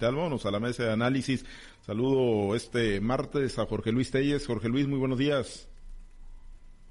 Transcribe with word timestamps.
digital. 0.00 0.16
Vámonos 0.16 0.46
a 0.46 0.50
la 0.50 0.60
mesa 0.60 0.84
de 0.84 0.92
análisis. 0.92 1.44
Saludo 1.82 2.54
este 2.54 3.00
martes 3.00 3.58
a 3.58 3.66
Jorge 3.66 3.92
Luis 3.92 4.10
Telles. 4.10 4.46
Jorge 4.46 4.68
Luis, 4.68 4.86
muy 4.86 4.98
buenos 4.98 5.18
días. 5.18 5.68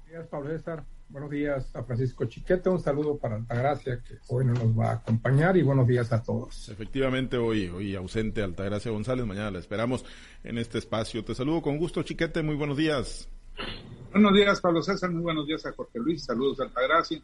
Buenos 0.06 0.10
días, 0.10 0.26
Pablo 0.28 0.50
César. 0.50 0.84
Buenos 1.08 1.30
días 1.30 1.74
a 1.74 1.82
Francisco 1.82 2.24
Chiquete. 2.26 2.68
Un 2.68 2.80
saludo 2.80 3.18
para 3.18 3.34
Altagracia, 3.34 4.00
que 4.00 4.14
hoy 4.28 4.44
no 4.44 4.52
nos 4.54 4.78
va 4.78 4.90
a 4.90 4.94
acompañar, 4.94 5.56
y 5.56 5.62
buenos 5.62 5.88
días 5.88 6.12
a 6.12 6.22
todos. 6.22 6.68
Efectivamente, 6.68 7.36
hoy, 7.36 7.68
hoy 7.68 7.96
ausente 7.96 8.42
Altagracia 8.42 8.92
González. 8.92 9.26
Mañana 9.26 9.50
la 9.50 9.58
esperamos 9.58 10.04
en 10.44 10.58
este 10.58 10.78
espacio. 10.78 11.24
Te 11.24 11.34
saludo 11.34 11.62
con 11.62 11.78
gusto, 11.78 12.04
Chiquete. 12.04 12.42
Muy 12.42 12.54
buenos 12.54 12.76
días. 12.76 13.28
Buenos 14.12 14.34
días, 14.34 14.60
Pablo 14.60 14.82
César. 14.82 15.10
Muy 15.10 15.22
buenos 15.22 15.48
días 15.48 15.66
a 15.66 15.72
Jorge 15.72 15.98
Luis. 15.98 16.24
Saludos 16.24 16.60
a 16.60 16.64
Altagracia. 16.64 17.20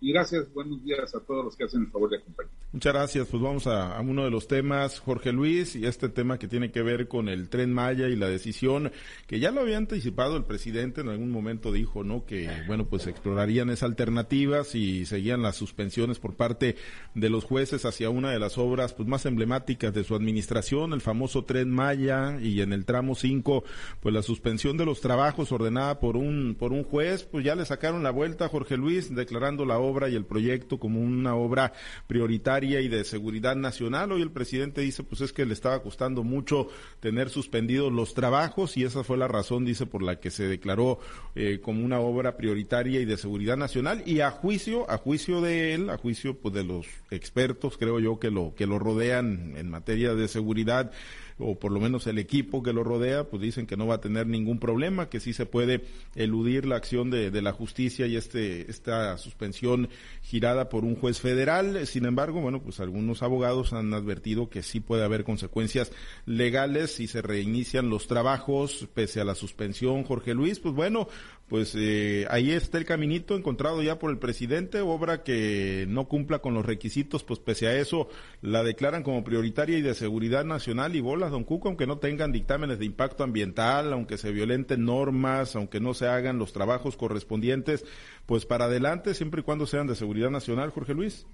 Y 0.00 0.12
gracias, 0.12 0.52
buenos 0.54 0.82
días 0.84 1.12
a 1.14 1.20
todos 1.20 1.44
los 1.44 1.56
que 1.56 1.64
hacen 1.64 1.82
el 1.82 1.90
favor 1.90 2.10
de 2.10 2.18
acompañar. 2.18 2.52
Muchas 2.70 2.92
gracias. 2.92 3.26
Pues 3.28 3.42
vamos 3.42 3.66
a, 3.66 3.98
uno 4.00 4.24
de 4.24 4.30
los 4.30 4.46
temas, 4.46 5.00
Jorge 5.00 5.32
Luis, 5.32 5.74
y 5.74 5.86
este 5.86 6.08
tema 6.08 6.38
que 6.38 6.46
tiene 6.46 6.70
que 6.70 6.82
ver 6.82 7.08
con 7.08 7.28
el 7.28 7.48
tren 7.48 7.72
Maya 7.72 8.08
y 8.08 8.14
la 8.14 8.28
decisión 8.28 8.92
que 9.26 9.40
ya 9.40 9.50
lo 9.50 9.62
había 9.62 9.76
anticipado 9.78 10.36
el 10.36 10.44
presidente 10.44 11.00
en 11.00 11.08
algún 11.08 11.32
momento 11.32 11.72
dijo, 11.72 12.04
¿no? 12.04 12.26
Que, 12.26 12.48
bueno, 12.68 12.86
pues 12.86 13.08
explorarían 13.08 13.70
esa 13.70 13.86
alternativa 13.86 14.62
si 14.62 15.04
seguían 15.04 15.42
las 15.42 15.56
suspensiones 15.56 16.20
por 16.20 16.36
parte 16.36 16.76
de 17.14 17.30
los 17.30 17.44
jueces 17.44 17.84
hacia 17.84 18.10
una 18.10 18.30
de 18.30 18.38
las 18.38 18.58
obras 18.58 18.92
pues 18.92 19.08
más 19.08 19.26
emblemáticas 19.26 19.92
de 19.92 20.04
su 20.04 20.14
administración, 20.14 20.92
el 20.92 21.00
famoso 21.00 21.44
tren 21.44 21.70
Maya, 21.70 22.38
y 22.40 22.60
en 22.60 22.72
el 22.72 22.84
tramo 22.84 23.16
5, 23.16 23.64
pues 24.00 24.14
la 24.14 24.22
suspensión 24.22 24.76
de 24.76 24.84
los 24.84 25.00
trabajos 25.00 25.50
ordenada 25.50 25.98
por 25.98 26.16
un, 26.16 26.54
por 26.56 26.72
un 26.72 26.84
juez, 26.84 27.24
pues 27.24 27.44
ya 27.44 27.56
le 27.56 27.64
sacaron 27.64 28.04
la 28.04 28.10
vuelta 28.10 28.44
a 28.44 28.48
Jorge 28.48 28.76
Luis, 28.76 29.12
declarando 29.12 29.64
la 29.64 29.78
obra 29.78 29.87
y 29.88 30.14
el 30.14 30.26
proyecto 30.26 30.78
como 30.78 31.00
una 31.00 31.34
obra 31.34 31.72
prioritaria 32.06 32.80
y 32.80 32.88
de 32.88 33.04
seguridad 33.04 33.56
nacional. 33.56 34.12
Hoy 34.12 34.22
el 34.22 34.30
presidente 34.30 34.82
dice, 34.82 35.02
pues 35.02 35.22
es 35.22 35.32
que 35.32 35.46
le 35.46 35.54
estaba 35.54 35.82
costando 35.82 36.22
mucho 36.24 36.68
tener 37.00 37.30
suspendidos 37.30 37.90
los 37.90 38.12
trabajos 38.12 38.76
y 38.76 38.84
esa 38.84 39.02
fue 39.02 39.16
la 39.16 39.28
razón, 39.28 39.64
dice, 39.64 39.86
por 39.86 40.02
la 40.02 40.20
que 40.20 40.30
se 40.30 40.46
declaró 40.46 40.98
eh, 41.34 41.60
como 41.62 41.84
una 41.84 42.00
obra 42.00 42.36
prioritaria 42.36 43.00
y 43.00 43.06
de 43.06 43.16
seguridad 43.16 43.56
nacional. 43.56 44.02
Y 44.04 44.20
a 44.20 44.30
juicio, 44.30 44.90
a 44.90 44.98
juicio 44.98 45.40
de 45.40 45.74
él, 45.74 45.88
a 45.88 45.96
juicio 45.96 46.36
pues 46.36 46.52
de 46.52 46.64
los 46.64 46.86
expertos, 47.10 47.78
creo 47.78 47.98
yo, 47.98 48.18
que 48.18 48.30
lo, 48.30 48.54
que 48.54 48.66
lo 48.66 48.78
rodean 48.78 49.54
en 49.56 49.70
materia 49.70 50.14
de 50.14 50.28
seguridad, 50.28 50.92
o 51.38 51.58
por 51.58 51.72
lo 51.72 51.80
menos 51.80 52.06
el 52.06 52.18
equipo 52.18 52.62
que 52.62 52.72
lo 52.72 52.84
rodea, 52.84 53.24
pues 53.24 53.42
dicen 53.42 53.66
que 53.66 53.76
no 53.76 53.86
va 53.86 53.96
a 53.96 54.00
tener 54.00 54.26
ningún 54.26 54.58
problema, 54.58 55.08
que 55.08 55.20
sí 55.20 55.32
se 55.32 55.46
puede 55.46 55.82
eludir 56.14 56.66
la 56.66 56.76
acción 56.76 57.10
de, 57.10 57.30
de 57.30 57.42
la 57.42 57.52
justicia 57.52 58.06
y 58.06 58.16
este, 58.16 58.70
esta 58.70 59.16
suspensión 59.18 59.88
girada 60.22 60.68
por 60.68 60.84
un 60.84 60.96
juez 60.96 61.20
federal. 61.20 61.86
Sin 61.86 62.04
embargo, 62.06 62.40
bueno, 62.40 62.60
pues 62.62 62.80
algunos 62.80 63.22
abogados 63.22 63.72
han 63.72 63.92
advertido 63.94 64.48
que 64.48 64.62
sí 64.62 64.80
puede 64.80 65.04
haber 65.04 65.24
consecuencias 65.24 65.92
legales 66.26 66.92
si 66.92 67.06
se 67.06 67.22
reinician 67.22 67.90
los 67.90 68.06
trabajos 68.06 68.88
pese 68.94 69.20
a 69.20 69.24
la 69.24 69.34
suspensión. 69.34 70.04
Jorge 70.04 70.34
Luis, 70.34 70.60
pues 70.60 70.74
bueno, 70.74 71.08
pues 71.48 71.74
eh, 71.76 72.26
ahí 72.30 72.50
está 72.50 72.76
el 72.76 72.84
caminito 72.84 73.34
encontrado 73.34 73.82
ya 73.82 73.98
por 73.98 74.10
el 74.10 74.18
presidente, 74.18 74.80
obra 74.80 75.22
que 75.22 75.86
no 75.88 76.06
cumpla 76.06 76.40
con 76.40 76.52
los 76.52 76.66
requisitos, 76.66 77.24
pues 77.24 77.40
pese 77.40 77.66
a 77.68 77.78
eso 77.78 78.08
la 78.42 78.62
declaran 78.62 79.02
como 79.02 79.24
prioritaria 79.24 79.78
y 79.78 79.82
de 79.82 79.94
seguridad 79.94 80.44
nacional 80.44 80.94
y 80.94 81.00
don 81.30 81.44
Cuco, 81.44 81.68
aunque 81.68 81.86
no 81.86 81.98
tengan 81.98 82.32
dictámenes 82.32 82.78
de 82.78 82.84
impacto 82.84 83.24
ambiental, 83.24 83.92
aunque 83.92 84.18
se 84.18 84.32
violenten 84.32 84.84
normas, 84.84 85.56
aunque 85.56 85.80
no 85.80 85.94
se 85.94 86.06
hagan 86.06 86.38
los 86.38 86.52
trabajos 86.52 86.96
correspondientes, 86.96 87.84
pues 88.26 88.46
para 88.46 88.66
adelante, 88.66 89.14
siempre 89.14 89.40
y 89.40 89.44
cuando 89.44 89.66
sean 89.66 89.86
de 89.86 89.94
seguridad 89.94 90.30
nacional, 90.30 90.70
Jorge 90.70 90.94
Luis. 90.94 91.26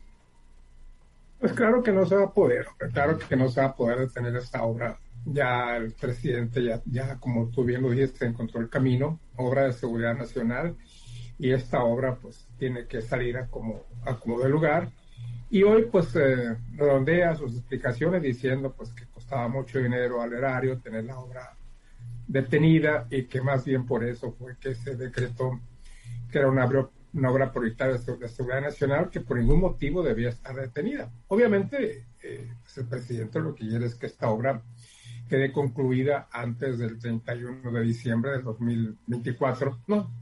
Pues 1.38 1.52
claro 1.52 1.82
que 1.82 1.92
no 1.92 2.06
se 2.06 2.16
va 2.16 2.24
a 2.24 2.32
poder, 2.32 2.66
claro 2.92 3.18
que 3.18 3.36
no 3.36 3.48
se 3.48 3.60
va 3.60 3.68
a 3.68 3.74
poder 3.74 3.98
detener 3.98 4.36
esta 4.36 4.62
obra 4.62 4.98
ya 5.24 5.76
el 5.76 5.92
presidente, 5.92 6.62
ya, 6.62 6.82
ya 6.86 7.16
como 7.16 7.48
tú 7.48 7.64
bien 7.64 7.82
lo 7.82 7.90
dijiste, 7.90 8.26
encontró 8.26 8.60
el 8.60 8.68
camino, 8.68 9.20
obra 9.36 9.64
de 9.64 9.72
seguridad 9.72 10.14
nacional, 10.14 10.76
y 11.38 11.52
esta 11.52 11.82
obra 11.82 12.16
pues 12.16 12.46
tiene 12.58 12.86
que 12.86 13.00
salir 13.00 13.36
a 13.36 13.46
como, 13.48 13.84
a 14.04 14.16
como 14.16 14.40
de 14.40 14.48
lugar. 14.48 14.90
Y 15.50 15.62
hoy 15.62 15.86
pues 15.90 16.14
eh, 16.16 16.56
redondea 16.74 17.34
sus 17.36 17.56
explicaciones 17.56 18.22
diciendo 18.22 18.74
pues 18.76 18.90
que 18.92 19.06
costaba 19.34 19.48
mucho 19.48 19.80
dinero 19.80 20.22
al 20.22 20.32
erario 20.32 20.78
tener 20.78 21.04
la 21.04 21.18
obra 21.18 21.56
detenida 22.28 23.06
y 23.10 23.24
que 23.24 23.40
más 23.40 23.64
bien 23.64 23.84
por 23.84 24.04
eso 24.04 24.32
fue 24.32 24.56
que 24.58 24.76
se 24.76 24.94
decretó 24.94 25.60
que 26.30 26.38
era 26.38 26.48
una, 26.48 26.68
una 27.12 27.30
obra 27.30 27.50
prioritaria 27.50 27.96
de 27.96 28.28
seguridad 28.28 28.60
nacional 28.60 29.10
que 29.10 29.20
por 29.20 29.36
ningún 29.36 29.60
motivo 29.60 30.04
debía 30.04 30.28
estar 30.28 30.54
detenida. 30.54 31.10
Obviamente 31.28 32.06
eh, 32.22 32.48
pues, 32.62 32.78
el 32.78 32.86
presidente 32.86 33.40
lo 33.40 33.54
que 33.56 33.66
quiere 33.66 33.86
es 33.86 33.96
que 33.96 34.06
esta 34.06 34.30
obra 34.30 34.62
quede 35.28 35.50
concluida 35.50 36.28
antes 36.30 36.78
del 36.78 36.98
31 37.00 37.72
de 37.72 37.80
diciembre 37.82 38.30
del 38.30 38.44
2024. 38.44 39.80
No, 39.88 40.12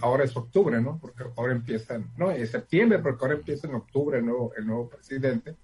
ahora 0.00 0.24
es 0.24 0.36
octubre, 0.36 0.80
¿no? 0.80 0.98
Porque 0.98 1.24
ahora 1.36 1.52
empieza, 1.52 2.00
no, 2.16 2.32
es 2.32 2.50
septiembre, 2.50 2.98
porque 2.98 3.24
ahora 3.24 3.36
empieza 3.36 3.68
en 3.68 3.76
octubre 3.76 4.18
el 4.18 4.24
nuevo, 4.26 4.52
el 4.56 4.66
nuevo 4.66 4.88
presidente, 4.88 5.54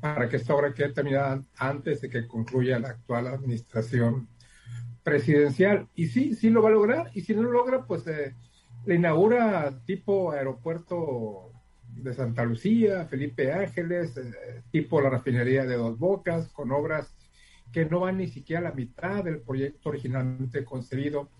para 0.00 0.28
que 0.28 0.36
esta 0.36 0.54
obra 0.54 0.72
quede 0.72 0.92
terminada 0.92 1.42
antes 1.56 2.00
de 2.00 2.08
que 2.08 2.26
concluya 2.26 2.78
la 2.78 2.90
actual 2.90 3.26
administración 3.26 4.28
presidencial. 5.02 5.88
Y 5.94 6.06
sí, 6.06 6.34
sí 6.34 6.50
lo 6.50 6.62
va 6.62 6.68
a 6.68 6.72
lograr, 6.72 7.10
y 7.14 7.22
si 7.22 7.34
no 7.34 7.42
lo 7.42 7.52
logra, 7.52 7.86
pues 7.86 8.06
eh, 8.06 8.34
le 8.86 8.94
inaugura 8.94 9.82
tipo 9.84 10.32
aeropuerto 10.32 11.52
de 11.88 12.14
Santa 12.14 12.44
Lucía, 12.44 13.06
Felipe 13.06 13.52
Ángeles, 13.52 14.16
eh, 14.16 14.62
tipo 14.70 15.00
la 15.00 15.10
refinería 15.10 15.64
de 15.64 15.76
Dos 15.76 15.98
Bocas, 15.98 16.48
con 16.48 16.70
obras 16.70 17.14
que 17.72 17.84
no 17.84 18.00
van 18.00 18.18
ni 18.18 18.28
siquiera 18.28 18.60
a 18.60 18.70
la 18.70 18.74
mitad 18.74 19.24
del 19.24 19.40
proyecto 19.40 19.90
originalmente 19.90 20.64
concebido 20.64 21.30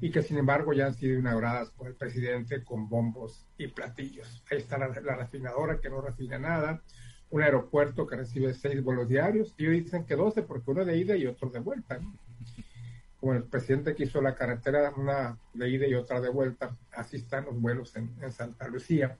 y 0.00 0.10
que 0.10 0.22
sin 0.22 0.38
embargo 0.38 0.72
ya 0.72 0.86
han 0.86 0.94
sido 0.94 1.18
inauguradas 1.18 1.70
por 1.70 1.88
el 1.88 1.94
presidente 1.94 2.64
con 2.64 2.88
bombos 2.88 3.46
y 3.56 3.68
platillos. 3.68 4.44
Ahí 4.50 4.58
está 4.58 4.78
la, 4.78 4.88
refinadora 4.88 5.80
que 5.80 5.88
no 5.88 6.00
refina 6.00 6.38
nada, 6.38 6.82
un 7.30 7.42
aeropuerto 7.42 8.06
que 8.06 8.16
recibe 8.16 8.54
seis 8.54 8.82
vuelos 8.82 9.08
diarios 9.08 9.54
y 9.58 9.66
hoy 9.66 9.80
dicen 9.80 10.04
que 10.04 10.16
doce 10.16 10.42
porque 10.42 10.70
uno 10.70 10.84
de 10.84 10.96
ida 10.96 11.16
y 11.16 11.26
otro 11.26 11.50
de 11.50 11.60
vuelta. 11.60 12.00
Como 13.18 13.32
el 13.34 13.44
presidente 13.44 13.94
quiso 13.94 14.20
la 14.20 14.34
carretera, 14.34 14.92
una 14.96 15.38
de 15.54 15.68
ida 15.68 15.86
y 15.86 15.94
otra 15.94 16.20
de 16.20 16.28
vuelta, 16.28 16.76
así 16.92 17.16
están 17.16 17.46
los 17.46 17.60
vuelos 17.60 17.96
en, 17.96 18.10
Santa 18.30 18.68
Lucía. 18.68 19.18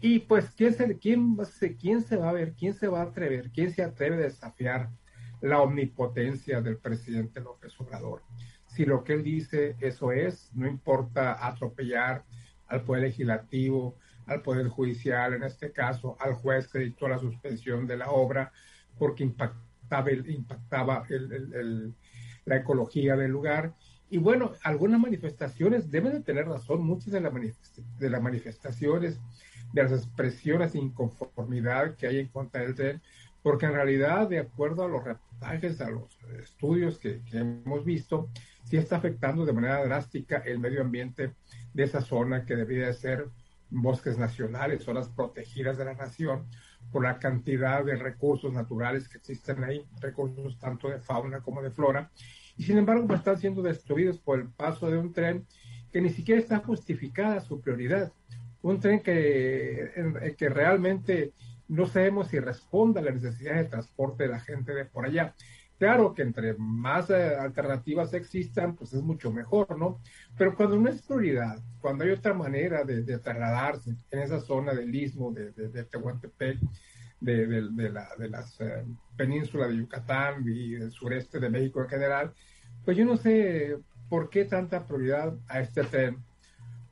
Y 0.00 0.20
pues, 0.20 0.50
¿quién 0.56 0.72
se, 0.72 0.98
quién, 0.98 1.36
¿quién 1.78 2.02
se 2.02 2.16
va 2.16 2.30
a 2.30 2.32
ver? 2.32 2.54
¿Quién 2.54 2.74
se 2.74 2.88
va 2.88 3.00
a 3.00 3.04
atrever? 3.04 3.50
¿Quién 3.50 3.70
se 3.70 3.82
atreve 3.82 4.16
a 4.16 4.20
desafiar 4.20 4.90
la 5.40 5.60
omnipotencia 5.60 6.60
del 6.60 6.76
presidente 6.76 7.40
López 7.40 7.78
Obrador. 7.80 8.22
Si 8.66 8.84
lo 8.84 9.02
que 9.02 9.14
él 9.14 9.24
dice 9.24 9.76
eso 9.80 10.12
es, 10.12 10.50
no 10.54 10.66
importa 10.66 11.46
atropellar 11.46 12.24
al 12.66 12.84
Poder 12.84 13.04
Legislativo, 13.04 13.96
al 14.30 14.42
Poder 14.42 14.68
Judicial, 14.68 15.34
en 15.34 15.42
este 15.42 15.72
caso 15.72 16.16
al 16.20 16.34
juez 16.34 16.68
que 16.68 16.78
dictó 16.78 17.08
la 17.08 17.18
suspensión 17.18 17.86
de 17.86 17.96
la 17.96 18.10
obra 18.10 18.52
porque 18.98 19.24
impactaba, 19.24 20.12
impactaba 20.12 21.04
la 22.44 22.56
ecología 22.56 23.16
del 23.16 23.32
lugar. 23.32 23.74
Y 24.08 24.18
bueno, 24.18 24.52
algunas 24.62 25.00
manifestaciones 25.00 25.90
deben 25.90 26.12
de 26.12 26.20
tener 26.20 26.46
razón, 26.46 26.84
muchas 26.84 27.12
de, 27.12 27.54
de 27.98 28.10
las 28.10 28.22
manifestaciones, 28.22 29.20
de 29.72 29.82
las 29.82 29.92
expresiones 29.92 30.72
de 30.72 30.80
inconformidad 30.80 31.96
que 31.96 32.06
hay 32.06 32.18
en 32.18 32.28
contra 32.28 32.62
del 32.62 32.74
tren, 32.74 33.02
porque 33.42 33.66
en 33.66 33.72
realidad, 33.72 34.28
de 34.28 34.38
acuerdo 34.38 34.84
a 34.84 34.88
los 34.88 35.02
reportajes, 35.02 35.80
a 35.80 35.90
los 35.90 36.18
estudios 36.42 36.98
que, 36.98 37.20
hemos 37.32 37.84
visto, 37.84 38.28
sí 38.64 38.76
está 38.76 38.96
afectando 38.96 39.44
de 39.44 39.52
manera 39.52 39.82
drástica 39.84 40.38
el 40.38 40.58
medio 40.58 40.82
ambiente 40.82 41.34
de 41.72 41.82
esa 41.84 42.00
zona 42.00 42.44
que 42.44 42.56
debería 42.56 42.86
de 42.86 42.94
ser 42.94 43.28
bosques 43.70 44.18
nacionales, 44.18 44.82
zonas 44.82 45.08
protegidas 45.08 45.78
de 45.78 45.84
la 45.84 45.94
nación, 45.94 46.46
por 46.92 47.04
la 47.04 47.18
cantidad 47.18 47.84
de 47.84 47.96
recursos 47.96 48.52
naturales 48.52 49.08
que 49.08 49.18
existen 49.18 49.62
ahí, 49.62 49.84
recursos 50.00 50.58
tanto 50.58 50.88
de 50.88 50.98
fauna 50.98 51.40
como 51.40 51.62
de 51.62 51.70
flora, 51.70 52.10
y 52.56 52.64
sin 52.64 52.78
embargo 52.78 53.06
pues, 53.06 53.20
están 53.20 53.38
siendo 53.38 53.62
destruidos 53.62 54.18
por 54.18 54.40
el 54.40 54.48
paso 54.48 54.90
de 54.90 54.98
un 54.98 55.12
tren 55.12 55.46
que 55.92 56.00
ni 56.00 56.10
siquiera 56.10 56.40
está 56.40 56.58
justificada 56.58 57.40
su 57.40 57.60
prioridad. 57.60 58.12
Un 58.62 58.80
tren 58.80 59.00
que, 59.00 60.34
que 60.36 60.48
realmente 60.48 61.32
no 61.68 61.86
sabemos 61.86 62.28
si 62.28 62.38
responde 62.38 63.00
a 63.00 63.02
la 63.02 63.12
necesidad 63.12 63.54
de 63.54 63.64
transporte 63.64 64.24
de 64.24 64.28
la 64.28 64.40
gente 64.40 64.74
de 64.74 64.84
por 64.84 65.06
allá. 65.06 65.34
Claro 65.80 66.12
que 66.12 66.20
entre 66.20 66.52
más 66.58 67.08
eh, 67.08 67.34
alternativas 67.34 68.12
existan, 68.12 68.76
pues 68.76 68.92
es 68.92 69.02
mucho 69.02 69.32
mejor, 69.32 69.78
¿no? 69.78 69.98
Pero 70.36 70.54
cuando 70.54 70.76
no 70.76 70.90
es 70.90 71.00
prioridad, 71.00 71.58
cuando 71.80 72.04
hay 72.04 72.10
otra 72.10 72.34
manera 72.34 72.84
de, 72.84 73.02
trasladarse 73.16 73.96
en 74.10 74.18
esa 74.18 74.40
zona 74.40 74.74
del 74.74 74.94
istmo 74.94 75.32
de, 75.32 75.52
de, 75.52 75.84
Tehuantepec, 75.84 76.58
de, 77.18 77.90
la, 77.90 78.10
de 78.18 78.26
eh, 78.58 79.68
de 79.68 79.76
Yucatán 79.78 80.44
y 80.46 80.72
del 80.72 80.90
sureste 80.90 81.40
de 81.40 81.48
México 81.48 81.80
en 81.80 81.88
general, 81.88 82.34
pues 82.84 82.98
yo 82.98 83.06
no 83.06 83.16
sé 83.16 83.78
por 84.10 84.28
qué 84.28 84.44
tanta 84.44 84.86
prioridad 84.86 85.34
a 85.48 85.60
este 85.60 85.82
tren 85.84 86.18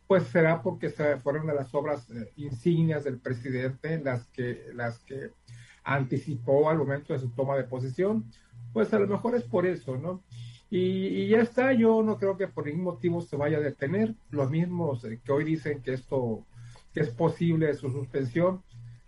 pues 0.06 0.23
será 0.29 0.62
porque 0.62 0.88
fueron 1.23 1.46
de 1.46 1.55
las 1.55 1.75
obras 1.75 2.08
eh, 2.08 2.32
insignias 2.37 3.05
del 3.05 3.19
presidente 3.19 4.00
las 4.02 4.25
que, 4.31 4.70
las 4.73 4.99
que 5.00 5.32
anticipó 5.84 6.69
al 6.69 6.79
momento 6.79 7.12
de 7.12 7.19
su 7.19 7.31
toma 7.31 7.56
de 7.56 7.64
posesión, 7.64 8.31
pues 8.73 8.93
a 8.93 8.99
lo 8.99 9.06
mejor 9.06 9.35
es 9.35 9.44
por 9.44 9.67
eso, 9.67 9.97
¿no? 9.97 10.23
Y, 10.70 11.29
ya 11.29 11.41
está, 11.41 11.73
yo 11.73 12.03
no 12.03 12.19
creo 12.19 12.37
que 12.37 12.49
por 12.49 12.67
ningún 12.67 12.85
motivo 12.85 13.20
se 13.23 13.37
vaya 13.37 13.59
a 13.59 13.61
detener. 13.61 14.15
Los 14.31 14.50
mismos 14.50 15.05
eh, 15.05 15.20
que 15.25 15.32
hoy 15.32 15.44
dicen 15.44 15.82
que 15.82 15.94
esto 15.94 16.47
que 16.93 17.00
es 17.00 17.11
posible 17.11 17.73
su 17.75 17.91
suspensión, 17.91 18.62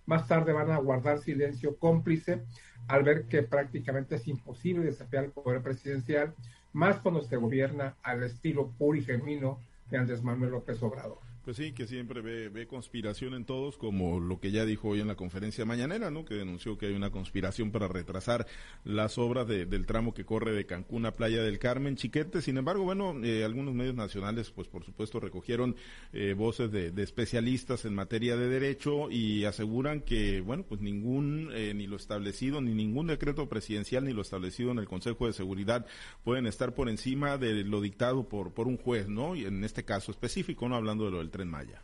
más 0.07 0.27
tarde 0.27 0.53
van 0.53 0.71
a 0.71 0.79
guardar 0.79 1.19
silencio 1.19 1.77
cómplice 1.77 2.43
al 2.89 3.03
ver 3.05 3.27
que 3.27 3.43
prácticamente 3.43 4.17
es 4.17 4.27
imposible 4.27 4.85
desafiar 4.85 5.25
el 5.25 5.31
poder 5.31 5.62
presidencial, 5.62 6.35
más 6.73 6.99
cuando 6.99 7.23
se 7.23 7.37
gobierna 7.37 7.97
al 8.03 8.23
estilo 8.23 8.71
puro 8.71 8.99
y 8.99 9.03
genuino 9.03 9.61
de 9.91 9.99
Andrés 9.99 10.23
Manuel 10.23 10.53
López 10.53 10.83
Obrador. 10.83 11.30
Pues 11.45 11.57
sí, 11.57 11.73
que 11.73 11.87
siempre 11.87 12.21
ve, 12.21 12.51
ve, 12.51 12.67
conspiración 12.67 13.33
en 13.33 13.47
todos, 13.47 13.79
como 13.79 14.21
lo 14.21 14.39
que 14.41 14.51
ya 14.51 14.67
dijo 14.67 14.89
hoy 14.89 15.01
en 15.01 15.09
la 15.09 15.15
conferencia 15.15 15.65
mañanera, 15.65 16.11
¿no? 16.11 16.27
Que 16.27 16.35
denunció 16.35 16.77
que 16.77 16.87
hay 16.87 16.93
una 16.93 17.11
conspiración 17.11 17.71
para 17.71 17.89
retrasar 17.89 18.47
las 18.85 19.17
obras 19.17 19.49
del 19.49 19.87
tramo 19.87 20.13
que 20.13 20.27
corre 20.27 20.53
de 20.53 20.67
Cancún 20.67 21.07
a 21.07 21.17
Playa 21.17 21.43
del 21.43 21.59
Carmen, 21.59 21.97
Chiquete. 21.97 22.43
Sin 22.43 22.59
embargo, 22.59 22.85
bueno, 22.85 23.15
eh, 23.25 23.43
algunos 23.43 23.75
medios 23.75 23.95
nacionales, 23.95 24.51
pues 24.51 24.69
por 24.69 24.85
supuesto, 24.85 25.19
recogieron 25.19 25.77
eh, 26.13 26.35
voces 26.37 26.71
de, 26.71 26.93
especialistas 27.03 27.87
en 27.87 27.95
materia 27.95 28.37
de 28.37 28.49
derecho 28.51 29.11
y 29.11 29.47
aseguran 29.47 30.03
que, 30.03 30.43
bueno, 30.43 30.65
pues 30.69 30.83
ningún, 30.83 31.51
eh, 31.55 31.73
ni 31.75 31.87
lo 31.87 31.97
establecido, 31.97 32.61
ni 32.61 32.75
ningún 32.75 33.07
decreto 33.07 33.49
presidencial, 33.49 34.05
ni 34.05 34.13
lo 34.13 34.21
establecido 34.21 34.73
en 34.73 34.79
el 34.79 34.87
Consejo 34.87 35.27
de 35.27 35.33
Seguridad 35.33 35.87
pueden 36.23 36.47
estar 36.47 36.75
por 36.75 36.91
encima 36.91 37.39
de 37.39 37.65
lo 37.65 37.81
dictado 37.81 38.29
por, 38.29 38.53
por 38.53 38.69
un 38.69 38.77
juez, 38.77 39.09
¿no? 39.09 39.35
Y 39.35 39.47
en 39.47 39.65
este 39.65 39.85
caso 39.87 40.11
específico, 40.13 40.69
no 40.69 40.77
hablando 40.77 41.07
de 41.07 41.11
lo 41.11 41.19
del 41.19 41.30
Tren 41.31 41.49
Maya? 41.49 41.82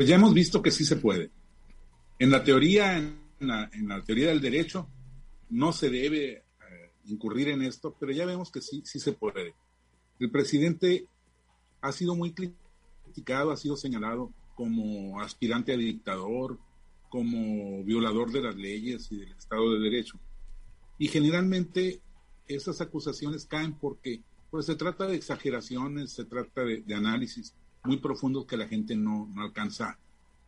Pues 0.00 0.08
ya 0.08 0.16
hemos 0.16 0.32
visto 0.32 0.62
que 0.62 0.70
sí 0.70 0.84
se 0.84 0.96
puede. 0.96 1.30
En 2.18 2.30
la 2.30 2.42
teoría, 2.42 2.96
en 2.96 3.18
la, 3.40 4.02
teoría 4.06 4.28
del 4.28 4.40
derecho, 4.40 4.88
no 5.50 5.72
se 5.72 5.90
debe 5.90 6.32
eh, 6.32 6.42
incurrir 7.04 7.48
en 7.48 7.62
esto, 7.62 7.94
pero 8.00 8.10
ya 8.12 8.24
vemos 8.24 8.50
que 8.50 8.62
sí, 8.62 8.82
sí 8.84 8.98
se 8.98 9.12
puede. 9.12 9.54
El 10.18 10.30
presidente 10.30 11.06
ha 11.82 11.92
sido 11.92 12.14
muy 12.14 12.32
criticado, 12.32 13.50
ha 13.50 13.56
sido 13.56 13.76
señalado 13.76 14.32
como 14.54 15.20
aspirante 15.20 15.72
a 15.72 15.76
dictador, 15.76 16.58
como 17.10 17.84
violador 17.84 18.32
de 18.32 18.40
las 18.40 18.56
leyes 18.56 19.12
y 19.12 19.16
del 19.16 19.32
Estado 19.32 19.74
de 19.74 19.80
Derecho. 19.80 20.18
Y 20.98 21.08
generalmente 21.08 22.00
esas 22.46 22.80
acusaciones 22.80 23.44
caen 23.44 23.74
porque 23.74 24.22
pues, 24.50 24.66
se 24.66 24.76
trata 24.76 25.06
de 25.06 25.16
exageraciones, 25.16 26.12
se 26.12 26.24
trata 26.24 26.64
de 26.64 26.94
análisis 26.94 27.54
muy 27.84 27.98
profundos 27.98 28.46
que 28.46 28.56
la 28.56 28.68
gente 28.68 28.94
no, 28.94 29.28
alcanza 29.38 29.98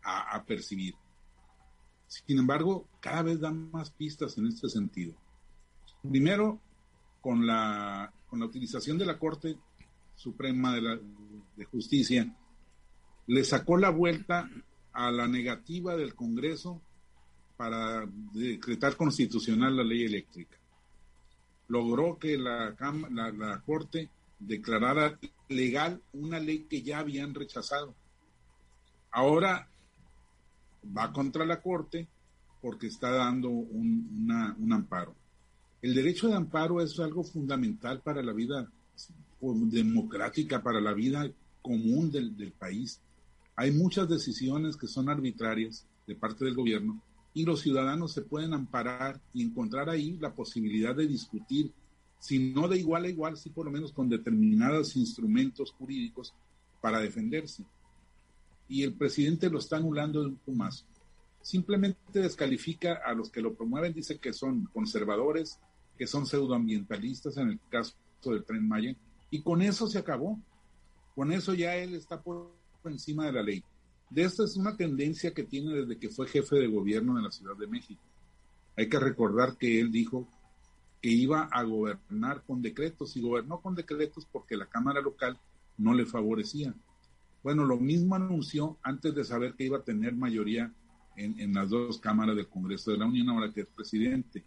a, 0.02 0.42
percibir. 0.44 0.94
Sin 2.06 2.38
embargo, 2.38 2.86
cada 3.00 3.22
vez 3.22 3.40
dan 3.40 3.70
más 3.70 3.90
pistas 3.90 4.36
en 4.36 4.46
este 4.46 4.68
sentido. 4.68 5.14
Primero, 6.02 6.60
con 7.20 7.46
la, 7.46 8.12
con 8.28 8.40
la 8.40 8.46
utilización 8.46 8.98
de 8.98 9.06
la 9.06 9.18
Corte 9.18 9.56
Suprema 10.16 10.74
de, 10.74 10.82
la, 10.82 10.98
de 11.56 11.64
Justicia, 11.64 12.36
le 13.28 13.44
sacó 13.44 13.76
la 13.76 13.90
vuelta 13.90 14.50
a 14.92 15.10
la 15.10 15.28
negativa 15.28 15.96
del 15.96 16.14
Congreso 16.14 16.82
para 17.56 18.04
decretar 18.32 18.96
constitucional 18.96 19.76
la 19.76 19.84
ley 19.84 20.04
eléctrica. 20.04 20.58
Logró 21.68 22.18
que 22.18 22.36
la, 22.36 22.74
la, 23.10 23.30
la 23.30 23.60
Corte 23.60 24.10
declarara 24.46 25.18
legal 25.48 26.00
una 26.12 26.40
ley 26.40 26.66
que 26.68 26.82
ya 26.82 26.98
habían 26.98 27.34
rechazado. 27.34 27.94
Ahora 29.10 29.68
va 30.96 31.12
contra 31.12 31.44
la 31.44 31.60
Corte 31.60 32.08
porque 32.60 32.86
está 32.86 33.10
dando 33.10 33.50
un, 33.50 34.28
amparo. 34.72 35.14
El 35.80 35.94
derecho 35.94 36.28
de 36.28 36.34
amparo 36.34 36.80
es 36.80 36.98
algo 37.00 37.24
fundamental 37.24 38.00
para 38.00 38.22
la 38.22 38.32
vida 38.32 38.70
democrática, 39.40 40.62
para 40.62 40.80
la 40.80 40.92
vida 40.92 41.28
común 41.60 42.10
del, 42.10 42.36
del 42.36 42.52
país. 42.52 43.00
Hay 43.56 43.72
muchas 43.72 44.08
decisiones 44.08 44.76
que 44.76 44.86
son 44.86 45.08
arbitrarias 45.08 45.86
de 46.06 46.14
parte 46.14 46.44
del 46.44 46.54
gobierno 46.54 47.02
y 47.34 47.44
los 47.44 47.60
ciudadanos 47.60 48.12
se 48.12 48.22
pueden 48.22 48.54
amparar 48.54 49.20
y 49.32 49.42
encontrar 49.42 49.88
ahí 49.88 50.16
la 50.20 50.34
posibilidad 50.34 50.94
de 50.94 51.06
discutir 51.06 51.72
si 52.22 52.38
no 52.38 52.68
de 52.68 52.78
igual 52.78 53.04
a 53.04 53.08
igual, 53.08 53.36
sí 53.36 53.50
por 53.50 53.66
lo 53.66 53.72
menos 53.72 53.92
con 53.92 54.08
determinados 54.08 54.94
instrumentos 54.94 55.72
jurídicos 55.72 56.32
para 56.80 57.00
defenderse. 57.00 57.64
Y 58.68 58.84
el 58.84 58.94
presidente 58.94 59.50
lo 59.50 59.58
está 59.58 59.78
anulando 59.78 60.20
de 60.20 60.28
un 60.28 60.36
plumazo. 60.36 60.84
Simplemente 61.40 62.20
descalifica 62.20 63.00
a 63.04 63.12
los 63.12 63.28
que 63.28 63.40
lo 63.40 63.54
promueven, 63.54 63.92
dice 63.92 64.20
que 64.20 64.32
son 64.32 64.66
conservadores, 64.72 65.58
que 65.98 66.06
son 66.06 66.24
pseudoambientalistas 66.24 67.38
en 67.38 67.48
el 67.48 67.60
caso 67.68 67.96
del 68.24 68.44
tren 68.44 68.68
Maya, 68.68 68.94
y 69.28 69.42
con 69.42 69.60
eso 69.60 69.88
se 69.88 69.98
acabó. 69.98 70.38
Con 71.16 71.32
eso 71.32 71.54
ya 71.54 71.74
él 71.74 71.94
está 71.94 72.22
por 72.22 72.54
encima 72.84 73.26
de 73.26 73.32
la 73.32 73.42
ley. 73.42 73.64
De 74.10 74.22
esta 74.22 74.44
es 74.44 74.56
una 74.56 74.76
tendencia 74.76 75.34
que 75.34 75.42
tiene 75.42 75.74
desde 75.74 75.98
que 75.98 76.08
fue 76.08 76.28
jefe 76.28 76.54
de 76.54 76.68
gobierno 76.68 77.16
de 77.16 77.22
la 77.22 77.32
Ciudad 77.32 77.56
de 77.56 77.66
México. 77.66 78.00
Hay 78.76 78.88
que 78.88 79.00
recordar 79.00 79.56
que 79.56 79.80
él 79.80 79.90
dijo 79.90 80.28
que 81.02 81.10
iba 81.10 81.48
a 81.50 81.64
gobernar 81.64 82.44
con 82.46 82.62
decretos 82.62 83.16
y 83.16 83.20
gobernó 83.20 83.60
con 83.60 83.74
decretos 83.74 84.24
porque 84.30 84.56
la 84.56 84.66
Cámara 84.66 85.00
local 85.00 85.36
no 85.76 85.94
le 85.94 86.06
favorecía. 86.06 86.72
Bueno, 87.42 87.64
lo 87.64 87.76
mismo 87.76 88.14
anunció 88.14 88.78
antes 88.84 89.12
de 89.12 89.24
saber 89.24 89.54
que 89.54 89.64
iba 89.64 89.78
a 89.78 89.84
tener 89.84 90.14
mayoría 90.14 90.72
en, 91.16 91.52
las 91.52 91.70
dos 91.70 91.98
cámaras 91.98 92.36
del 92.36 92.48
Congreso 92.48 92.92
de 92.92 92.98
la 92.98 93.06
Unión, 93.06 93.28
ahora 93.28 93.52
que 93.52 93.62
es 93.62 93.66
presidente. 93.66 94.44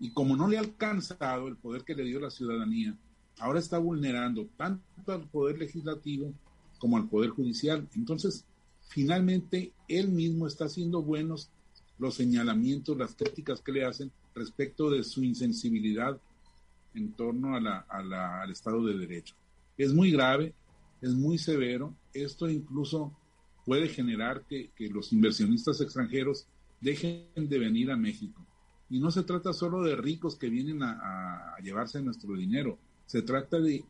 Y 0.00 0.10
como 0.10 0.36
no 0.36 0.48
le 0.48 0.56
ha 0.56 0.60
alcanzado 0.60 1.46
el 1.46 1.56
poder 1.56 1.84
que 1.84 1.94
le 1.94 2.02
dio 2.02 2.18
la 2.18 2.30
ciudadanía, 2.30 2.98
ahora 3.38 3.60
está 3.60 3.78
vulnerando 3.78 4.48
tanto 4.56 5.12
al 5.12 5.28
poder 5.28 5.58
legislativo 5.58 6.34
como 6.78 6.96
al 6.96 7.08
poder 7.08 7.30
judicial. 7.30 7.88
Entonces, 7.94 8.44
finalmente, 8.88 9.72
él 9.86 10.08
mismo 10.08 10.48
está 10.48 10.64
haciendo 10.64 11.00
buenos 11.00 11.48
los 11.96 12.14
señalamientos, 12.14 12.96
las 12.96 13.14
críticas 13.14 13.60
que 13.60 13.72
le 13.72 13.84
hacen 13.84 14.10
respecto 14.34 14.90
de 14.90 15.02
su 15.02 15.22
insensibilidad 15.24 16.20
en 16.94 17.12
torno 17.12 17.54
a 17.54 17.60
la, 17.60 17.78
al 17.88 18.50
Estado 18.50 18.84
de 18.84 18.98
Derecho. 18.98 19.34
Es 19.76 19.94
muy 19.94 20.10
grave, 20.10 20.54
es 21.00 21.14
muy 21.14 21.38
severo. 21.38 21.94
Esto 22.12 22.48
incluso 22.48 23.16
puede 23.64 23.88
generar 23.88 24.44
que, 24.46 24.70
los 24.90 25.12
inversionistas 25.12 25.80
extranjeros 25.80 26.46
dejen 26.80 27.28
de 27.36 27.58
venir 27.58 27.90
a 27.90 27.96
México. 27.96 28.44
Y 28.88 28.98
no 28.98 29.10
se 29.10 29.22
trata 29.22 29.52
solo 29.52 29.82
de 29.82 29.96
ricos 29.96 30.36
que 30.36 30.48
vienen 30.48 30.82
a, 30.82 31.56
llevarse 31.62 32.02
nuestro 32.02 32.34
dinero, 32.34 32.78
se 33.06 33.22
trata 33.22 33.60
de 33.60 33.84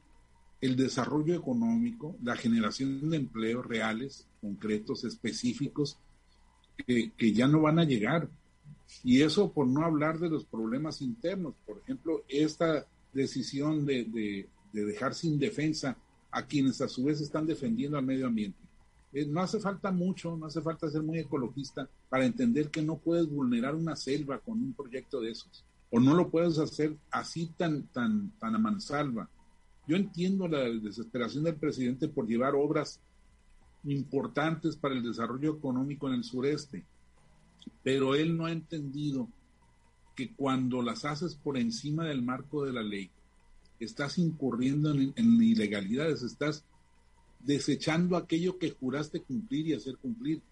el 0.60 0.76
desarrollo 0.76 1.34
económico, 1.34 2.16
la 2.22 2.36
generación 2.36 3.08
de 3.08 3.16
empleos 3.16 3.64
reales, 3.64 4.26
concretos, 4.40 5.04
específicos, 5.04 5.98
que, 6.76 7.12
que, 7.16 7.32
ya 7.32 7.48
no 7.48 7.62
van 7.62 7.78
a 7.78 7.84
llegar. 7.84 8.28
Y 9.02 9.22
eso 9.22 9.52
por 9.52 9.66
no 9.66 9.84
hablar 9.84 10.18
de 10.18 10.28
los 10.28 10.44
problemas 10.44 11.00
internos. 11.00 11.54
Por 11.66 11.78
ejemplo, 11.78 12.24
esta 12.28 12.86
decisión 13.12 13.86
de, 13.86 14.48
dejar 14.72 15.14
sin 15.14 15.38
defensa 15.38 15.96
a 16.30 16.46
quienes 16.46 16.80
a 16.80 16.88
su 16.88 17.04
vez 17.04 17.20
están 17.20 17.46
defendiendo 17.46 17.98
al 17.98 18.04
medio 18.04 18.26
ambiente. 18.26 18.58
Eh, 19.12 19.26
no 19.26 19.40
hace 19.40 19.58
falta 19.58 19.90
mucho, 19.90 20.36
no 20.36 20.46
hace 20.46 20.60
falta 20.60 20.88
ser 20.88 21.02
muy 21.02 21.18
ecologista 21.18 21.88
para 22.08 22.24
entender 22.24 22.70
que 22.70 22.82
no 22.82 22.98
puedes 22.98 23.28
vulnerar 23.28 23.74
una 23.74 23.96
selva 23.96 24.38
con 24.38 24.58
un 24.58 24.72
proyecto 24.72 25.20
de 25.20 25.32
esos. 25.32 25.64
O 25.90 25.98
no 25.98 26.14
lo 26.14 26.30
puedes 26.30 26.58
hacer 26.58 26.96
así 27.10 27.46
tan, 27.56 27.84
tan, 27.88 28.30
tan 28.38 28.54
a 28.54 28.58
mansalva. 28.58 29.28
Yo 29.88 29.96
entiendo 29.96 30.46
la 30.46 30.60
desesperación 30.60 31.42
del 31.42 31.56
presidente 31.56 32.06
por 32.06 32.28
llevar 32.28 32.54
obras 32.54 33.00
importantes 33.84 34.76
para 34.76 34.94
el 34.94 35.02
desarrollo 35.02 35.56
económico 35.56 36.06
en 36.06 36.14
el 36.14 36.22
sureste 36.22 36.84
pero 37.82 38.14
él 38.14 38.36
no 38.36 38.46
ha 38.46 38.52
entendido 38.52 39.28
que 40.14 40.32
cuando 40.34 40.82
las 40.82 41.04
haces 41.04 41.34
por 41.34 41.56
encima 41.56 42.04
del 42.04 42.22
marco 42.22 42.64
de 42.64 42.72
la 42.72 42.82
ley, 42.82 43.10
estás 43.78 44.18
incurriendo 44.18 44.90
en, 44.92 45.14
ilegalidades, 45.16 46.22
estás 46.22 46.64
desechando 47.40 48.16
aquello 48.16 48.58
que 48.58 48.70
juraste 48.70 49.22
cumplir 49.22 49.68
y 49.68 49.72
hacer 49.72 49.96
cumplir. 49.96 50.42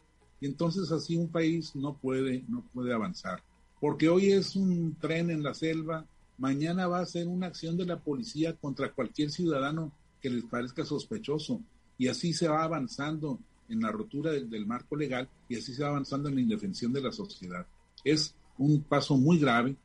Y 0.41 0.47
entonces 0.47 0.91
así 0.91 1.17
un 1.17 1.29
país 1.29 1.77
no 1.77 1.99
puede, 1.99 2.45
no 2.49 2.65
puede 2.73 2.95
avanzar. 2.95 3.43
Porque 3.81 4.09
hoy 4.09 4.33
es 4.33 4.57
un 4.57 4.97
tren 4.99 5.31
en 5.31 5.43
la 5.43 5.55
selva, 5.55 6.07
mañana 6.38 6.87
va 6.87 7.00
a 7.00 7.07
ser 7.07 7.29
una 7.29 7.49
acción 7.49 7.77
de 7.77 7.85
la 7.85 7.99
policía 7.99 8.55
contra 8.55 8.93
cualquier 8.93 9.31
ciudadano 9.31 9.93
que 10.23 10.31
les 10.31 10.45
parezca 10.45 10.85
sospechoso. 10.85 11.61
Y 11.99 12.09
así 12.09 12.33
se 12.33 12.49
va 12.49 12.62
avanzando 12.62 13.38
en 13.69 13.81
la 13.81 13.91
rotura 13.91 14.33
del, 14.33 14.67
marco 14.67 14.97
legal 14.97 15.29
y 15.49 15.57
así 15.57 15.75
se 15.75 15.83
va 15.83 15.91
avanzando 15.91 16.29
en 16.29 16.37
la 16.37 16.41
indefensión 16.41 16.93
de 16.93 17.03
la 17.03 17.13
sociedad. 17.13 17.67
Es 18.05 18.35
un 18.57 18.83
paso 18.83 19.17
muy 19.17 19.39
grave, 19.39 19.77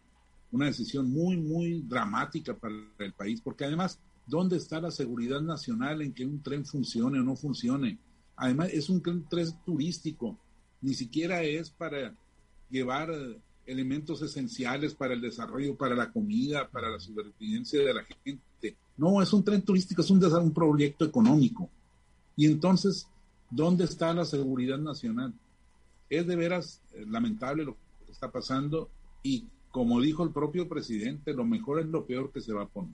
una 0.51 0.67
decisión 0.67 1.11
muy, 1.11 1.37
muy 1.37 1.81
dramática 1.81 2.55
para 2.55 2.75
el 2.99 3.13
país, 3.13 3.41
porque 3.41 3.65
además, 3.65 3.99
¿dónde 4.25 4.57
está 4.57 4.79
la 4.79 4.91
seguridad 4.91 5.41
nacional 5.41 6.01
en 6.01 6.13
que 6.13 6.25
un 6.25 6.41
tren 6.41 6.65
funcione 6.65 7.19
o 7.19 7.23
no 7.23 7.35
funcione? 7.35 7.97
Además, 8.35 8.69
es 8.71 8.89
un 8.89 9.01
tren 9.01 9.25
turístico, 9.65 10.37
ni 10.81 10.93
siquiera 10.93 11.43
es 11.43 11.69
para 11.69 12.15
llevar 12.69 13.11
elementos 13.65 14.21
esenciales 14.21 14.93
para 14.93 15.13
el 15.13 15.21
desarrollo, 15.21 15.75
para 15.75 15.95
la 15.95 16.11
comida, 16.11 16.67
para 16.69 16.89
la 16.89 16.99
supervivencia 16.99 17.83
de 17.83 17.93
la 17.93 18.03
gente. 18.03 18.77
No, 18.97 19.21
es 19.21 19.31
un 19.33 19.43
tren 19.43 19.61
turístico, 19.61 20.01
es 20.01 20.09
un, 20.09 20.23
un 20.23 20.53
proyecto 20.53 21.05
económico. 21.05 21.69
Y 22.35 22.45
entonces, 22.45 23.07
¿dónde 23.55 23.83
está 23.83 24.13
la 24.13 24.25
seguridad 24.25 24.79
nacional? 24.79 25.33
Es 26.09 26.25
de 26.27 26.35
veras 26.35 26.81
eh, 26.93 27.05
lamentable 27.07 27.63
lo 27.63 27.73
que 28.05 28.11
está 28.11 28.31
pasando 28.31 28.89
y 29.21 29.47
como 29.69 30.01
dijo 30.01 30.23
el 30.23 30.31
propio 30.31 30.67
presidente, 30.67 31.33
lo 31.33 31.45
mejor 31.45 31.79
es 31.79 31.87
lo 31.87 32.05
peor 32.05 32.31
que 32.31 32.41
se 32.41 32.53
va 32.53 32.63
a 32.63 32.67
poner. 32.67 32.93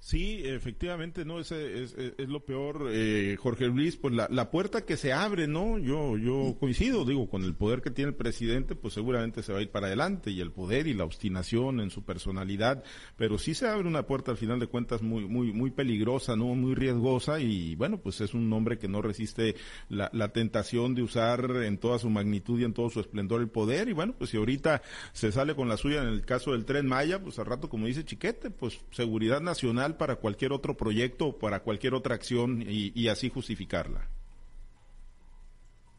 Sí, 0.00 0.42
efectivamente, 0.44 1.24
no, 1.24 1.40
ese 1.40 1.82
es, 1.82 1.94
es, 1.94 2.28
lo 2.28 2.44
peor, 2.44 2.88
eh, 2.90 3.36
Jorge 3.38 3.66
Luis, 3.66 3.96
pues 3.96 4.14
la, 4.14 4.28
la, 4.30 4.48
puerta 4.50 4.84
que 4.84 4.96
se 4.96 5.12
abre, 5.12 5.48
¿no? 5.48 5.76
Yo, 5.76 6.16
yo 6.16 6.56
coincido, 6.60 7.04
digo, 7.04 7.28
con 7.28 7.42
el 7.42 7.54
poder 7.54 7.82
que 7.82 7.90
tiene 7.90 8.10
el 8.10 8.16
presidente, 8.16 8.76
pues 8.76 8.94
seguramente 8.94 9.42
se 9.42 9.52
va 9.52 9.58
a 9.58 9.62
ir 9.62 9.70
para 9.70 9.88
adelante 9.88 10.30
y 10.30 10.40
el 10.40 10.52
poder 10.52 10.86
y 10.86 10.94
la 10.94 11.04
obstinación 11.04 11.80
en 11.80 11.90
su 11.90 12.04
personalidad, 12.04 12.84
pero 13.16 13.38
sí 13.38 13.54
se 13.54 13.66
abre 13.66 13.88
una 13.88 14.04
puerta 14.04 14.30
al 14.30 14.36
final 14.36 14.60
de 14.60 14.68
cuentas 14.68 15.02
muy, 15.02 15.26
muy, 15.26 15.52
muy 15.52 15.72
peligrosa, 15.72 16.36
¿no? 16.36 16.54
Muy 16.54 16.76
riesgosa 16.76 17.40
y 17.40 17.74
bueno, 17.74 17.98
pues 17.98 18.20
es 18.20 18.34
un 18.34 18.50
hombre 18.52 18.78
que 18.78 18.88
no 18.88 19.02
resiste 19.02 19.56
la, 19.88 20.10
la 20.12 20.28
tentación 20.28 20.94
de 20.94 21.02
usar 21.02 21.50
en 21.64 21.76
toda 21.76 21.98
su 21.98 22.08
magnitud 22.08 22.60
y 22.60 22.64
en 22.64 22.72
todo 22.72 22.88
su 22.88 23.00
esplendor 23.00 23.40
el 23.40 23.48
poder 23.48 23.88
y 23.88 23.94
bueno, 23.94 24.14
pues 24.16 24.30
si 24.30 24.36
ahorita 24.36 24.80
se 25.12 25.32
sale 25.32 25.56
con 25.56 25.68
la 25.68 25.76
suya 25.76 26.02
en 26.02 26.08
el 26.08 26.24
caso 26.24 26.52
del 26.52 26.64
tren 26.64 26.86
Maya, 26.86 27.20
pues 27.20 27.38
al 27.40 27.46
rato, 27.46 27.68
como 27.68 27.86
dice 27.86 28.04
Chiquete, 28.04 28.50
pues 28.50 28.80
seguridad 28.92 29.40
nacional 29.40 29.87
para 29.96 30.16
cualquier 30.16 30.52
otro 30.52 30.76
proyecto 30.76 31.38
para 31.38 31.60
cualquier 31.60 31.94
otra 31.94 32.14
acción 32.14 32.62
y, 32.66 33.08
así 33.08 33.28
justificarla. 33.28 34.08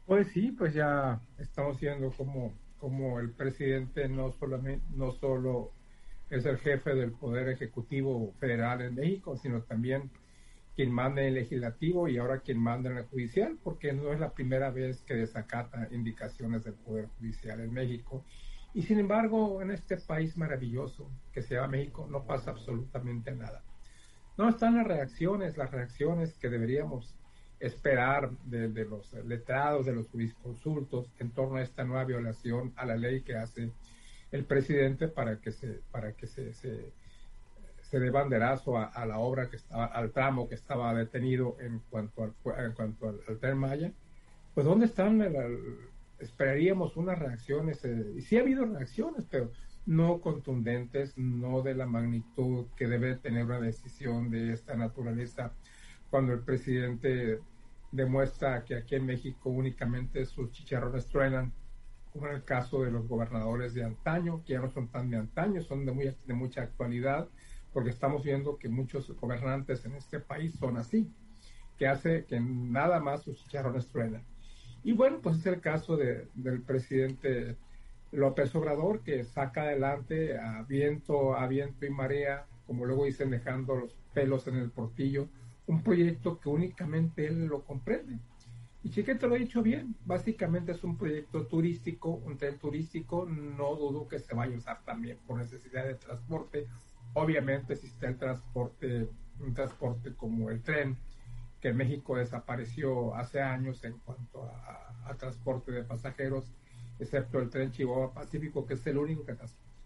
Pues 0.06 0.28
sí, 0.32 0.52
pues 0.52 0.74
ya 0.74 1.20
estamos 1.38 1.80
viendo 1.80 2.10
como, 2.12 2.52
como 2.78 3.20
el 3.20 3.30
presidente 3.30 4.08
no 4.08 4.32
solamente 4.32 4.84
no 4.94 5.12
solo 5.12 5.72
es 6.30 6.44
el 6.46 6.58
jefe 6.58 6.94
del 6.94 7.12
poder 7.12 7.48
ejecutivo 7.48 8.32
federal 8.38 8.82
en 8.82 8.94
México, 8.94 9.36
sino 9.36 9.62
también 9.62 10.10
quien 10.76 10.92
manda 10.92 11.22
en 11.22 11.28
el 11.28 11.34
legislativo 11.34 12.08
y 12.08 12.18
ahora 12.18 12.40
quien 12.40 12.58
manda 12.58 12.90
en 12.90 12.98
el 12.98 13.04
judicial, 13.04 13.58
porque 13.62 13.92
no 13.92 14.12
es 14.12 14.20
la 14.20 14.32
primera 14.32 14.70
vez 14.70 15.02
que 15.02 15.14
desacata 15.14 15.88
indicaciones 15.90 16.64
del 16.64 16.74
poder 16.74 17.06
judicial 17.18 17.60
en 17.60 17.72
México 17.72 18.24
y 18.72 18.82
sin 18.82 19.00
embargo, 19.00 19.60
en 19.62 19.72
este 19.72 19.96
país 19.96 20.36
maravilloso 20.36 21.10
que 21.32 21.42
se 21.42 21.54
llama 21.54 21.68
México 21.68 22.06
no 22.08 22.24
pasa 22.24 22.52
absolutamente 22.52 23.32
nada. 23.32 23.62
No 24.36 24.48
están 24.48 24.76
las 24.76 24.86
reacciones, 24.86 25.56
las 25.56 25.70
reacciones 25.70 26.34
que 26.38 26.48
deberíamos 26.48 27.14
esperar 27.58 28.30
de, 28.46 28.68
los 28.86 29.12
letrados, 29.24 29.84
de 29.84 29.92
los 29.92 30.08
jurisconsultos 30.08 31.12
en 31.18 31.30
torno 31.30 31.56
a 31.56 31.62
esta 31.62 31.84
nueva 31.84 32.04
violación 32.04 32.72
a 32.76 32.86
la 32.86 32.96
ley 32.96 33.22
que 33.22 33.36
hace 33.36 33.70
el 34.32 34.44
presidente 34.44 35.08
para 35.08 35.40
que 35.40 35.52
se, 35.52 35.80
para 35.90 36.12
que 36.12 36.26
se, 36.26 36.54
se, 36.54 36.92
dé 37.92 38.10
banderazo 38.10 38.78
a, 38.78 39.04
la 39.04 39.18
obra 39.18 39.50
que 39.50 39.56
estaba, 39.56 39.86
al 39.86 40.10
tramo 40.12 40.48
que 40.48 40.54
estaba 40.54 40.94
detenido 40.94 41.56
en 41.60 41.80
cuanto 41.90 42.22
al, 42.22 42.34
en 42.64 42.72
cuanto 42.72 43.08
al. 43.08 43.94
Pues 44.54 44.66
¿dónde 44.66 44.86
están? 44.86 45.20
esperaríamos 46.20 46.96
unas 46.96 47.18
reacciones, 47.18 47.84
eh, 47.84 48.12
y 48.16 48.20
sí 48.22 48.36
ha 48.36 48.40
habido 48.40 48.64
reacciones, 48.66 49.26
pero 49.30 49.50
no 49.86 50.20
contundentes, 50.20 51.16
no 51.16 51.62
de 51.62 51.74
la 51.74 51.86
magnitud 51.86 52.66
que 52.76 52.86
debe 52.86 53.16
tener 53.16 53.44
una 53.44 53.60
decisión 53.60 54.30
de 54.30 54.52
esta 54.52 54.76
naturaleza 54.76 55.52
cuando 56.10 56.32
el 56.32 56.40
presidente 56.40 57.40
demuestra 57.92 58.64
que 58.64 58.76
aquí 58.76 58.96
en 58.96 59.06
México 59.06 59.50
únicamente 59.50 60.24
sus 60.26 60.50
chicharrones 60.52 61.06
truenan, 61.06 61.52
como 62.12 62.26
en 62.26 62.34
el 62.34 62.44
caso 62.44 62.82
de 62.82 62.90
los 62.90 63.06
gobernadores 63.06 63.74
de 63.74 63.84
antaño, 63.84 64.42
que 64.44 64.54
ya 64.54 64.60
no 64.60 64.70
son 64.70 64.88
tan 64.88 65.10
de 65.10 65.16
antaño, 65.16 65.62
son 65.62 65.86
de, 65.86 65.92
muy, 65.92 66.14
de 66.26 66.34
mucha 66.34 66.62
actualidad, 66.62 67.28
porque 67.72 67.90
estamos 67.90 68.24
viendo 68.24 68.58
que 68.58 68.68
muchos 68.68 69.10
gobernantes 69.20 69.84
en 69.84 69.94
este 69.94 70.18
país 70.18 70.54
son 70.54 70.76
así, 70.76 71.08
que 71.78 71.86
hace 71.86 72.24
que 72.24 72.40
nada 72.40 73.00
más 73.00 73.22
sus 73.22 73.38
chicharrones 73.44 73.86
truenan. 73.88 74.24
Y 74.82 74.92
bueno, 74.92 75.20
pues 75.22 75.38
es 75.38 75.46
el 75.46 75.60
caso 75.60 75.96
de, 75.96 76.26
del 76.34 76.62
presidente 76.62 77.56
López 78.12 78.54
Obrador, 78.54 79.02
que 79.02 79.24
saca 79.24 79.62
adelante 79.62 80.38
a 80.38 80.62
viento, 80.62 81.36
a 81.36 81.46
viento 81.46 81.86
y 81.86 81.90
marea, 81.90 82.46
como 82.66 82.84
luego 82.84 83.04
dicen, 83.04 83.30
dejando 83.30 83.76
los 83.76 83.94
pelos 84.12 84.46
en 84.48 84.56
el 84.56 84.70
portillo, 84.70 85.28
un 85.66 85.82
proyecto 85.82 86.40
que 86.40 86.48
únicamente 86.48 87.26
él 87.26 87.46
lo 87.46 87.64
comprende. 87.64 88.18
Y 88.82 88.90
Chiquete 88.90 89.28
lo 89.28 89.34
ha 89.34 89.38
dicho 89.38 89.62
bien, 89.62 89.94
básicamente 90.06 90.72
es 90.72 90.82
un 90.82 90.96
proyecto 90.96 91.46
turístico, 91.46 92.10
un 92.10 92.38
tren 92.38 92.58
turístico, 92.58 93.26
no 93.26 93.76
dudo 93.76 94.08
que 94.08 94.18
se 94.18 94.34
vaya 94.34 94.54
a 94.54 94.58
usar 94.58 94.84
también 94.84 95.18
por 95.26 95.38
necesidad 95.38 95.84
de 95.84 95.94
transporte. 95.94 96.66
Obviamente 97.12 97.74
existe 97.74 98.06
el 98.06 98.16
transporte, 98.16 99.08
un 99.38 99.54
transporte 99.54 100.14
como 100.14 100.50
el 100.50 100.62
tren, 100.62 100.96
que 101.60 101.68
en 101.68 101.76
México 101.76 102.16
desapareció 102.16 103.14
hace 103.14 103.42
años 103.42 103.84
en 103.84 103.98
cuanto 103.98 104.44
a 104.44 105.14
transporte 105.18 105.72
de 105.72 105.84
pasajeros 105.84 106.50
excepto 107.00 107.38
el 107.38 107.50
tren 107.50 107.72
Chihuahua 107.72 108.12
Pacífico, 108.12 108.66
que 108.66 108.74
es 108.74 108.86
el 108.86 108.98
único 108.98 109.24
que, 109.24 109.34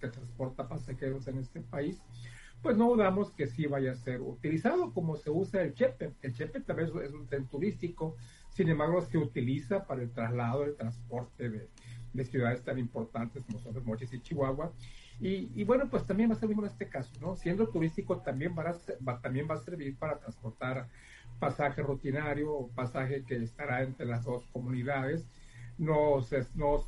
transporta 0.09 0.69
pasajeros 0.69 1.27
en 1.29 1.39
este 1.39 1.61
país, 1.63 2.03
pues 2.61 2.77
no 2.77 2.91
dudamos 2.91 3.31
que 3.31 3.47
sí 3.47 3.67
vaya 3.67 3.93
a 3.93 3.95
ser 3.95 4.21
utilizado 4.21 4.93
como 4.93 5.17
se 5.17 5.31
usa 5.31 5.63
el 5.63 5.73
Chepe. 5.73 6.13
El 6.21 6.35
Chepe 6.35 6.61
también 6.61 6.91
es 7.03 7.13
un 7.13 7.27
tren 7.27 7.47
turístico, 7.47 8.17
sin 8.51 8.69
embargo 8.69 9.01
se 9.01 9.17
utiliza 9.17 9.87
para 9.87 10.03
el 10.03 10.11
traslado, 10.11 10.65
el 10.65 10.77
transporte 10.77 11.49
de, 11.49 12.25
ciudades 12.25 12.63
tan 12.63 12.79
importantes 12.79 13.43
como 13.45 13.59
son 13.59 13.83
Mochis 13.85 14.13
y 14.13 14.21
Chihuahua. 14.21 14.73
Y, 15.21 15.65
bueno, 15.65 15.89
pues 15.89 16.05
también 16.05 16.29
va 16.31 16.35
a 16.35 16.39
servir 16.39 16.59
en 16.59 16.67
este 16.67 16.89
caso, 16.89 17.13
¿no? 17.21 17.37
Siendo 17.37 17.69
turístico 17.69 18.19
también 18.19 18.55
va 18.57 18.71
a, 18.71 19.21
también 19.21 19.49
va 19.49 19.55
a 19.55 19.59
servir 19.59 19.97
para 19.97 20.19
transportar 20.19 20.89
pasaje 21.39 21.83
rutinario 21.83 22.69
pasaje 22.75 23.25
que 23.25 23.37
estará 23.37 23.83
entre 23.83 24.07
las 24.07 24.25
dos 24.25 24.47
comunidades 24.53 25.27
no, 25.79 26.21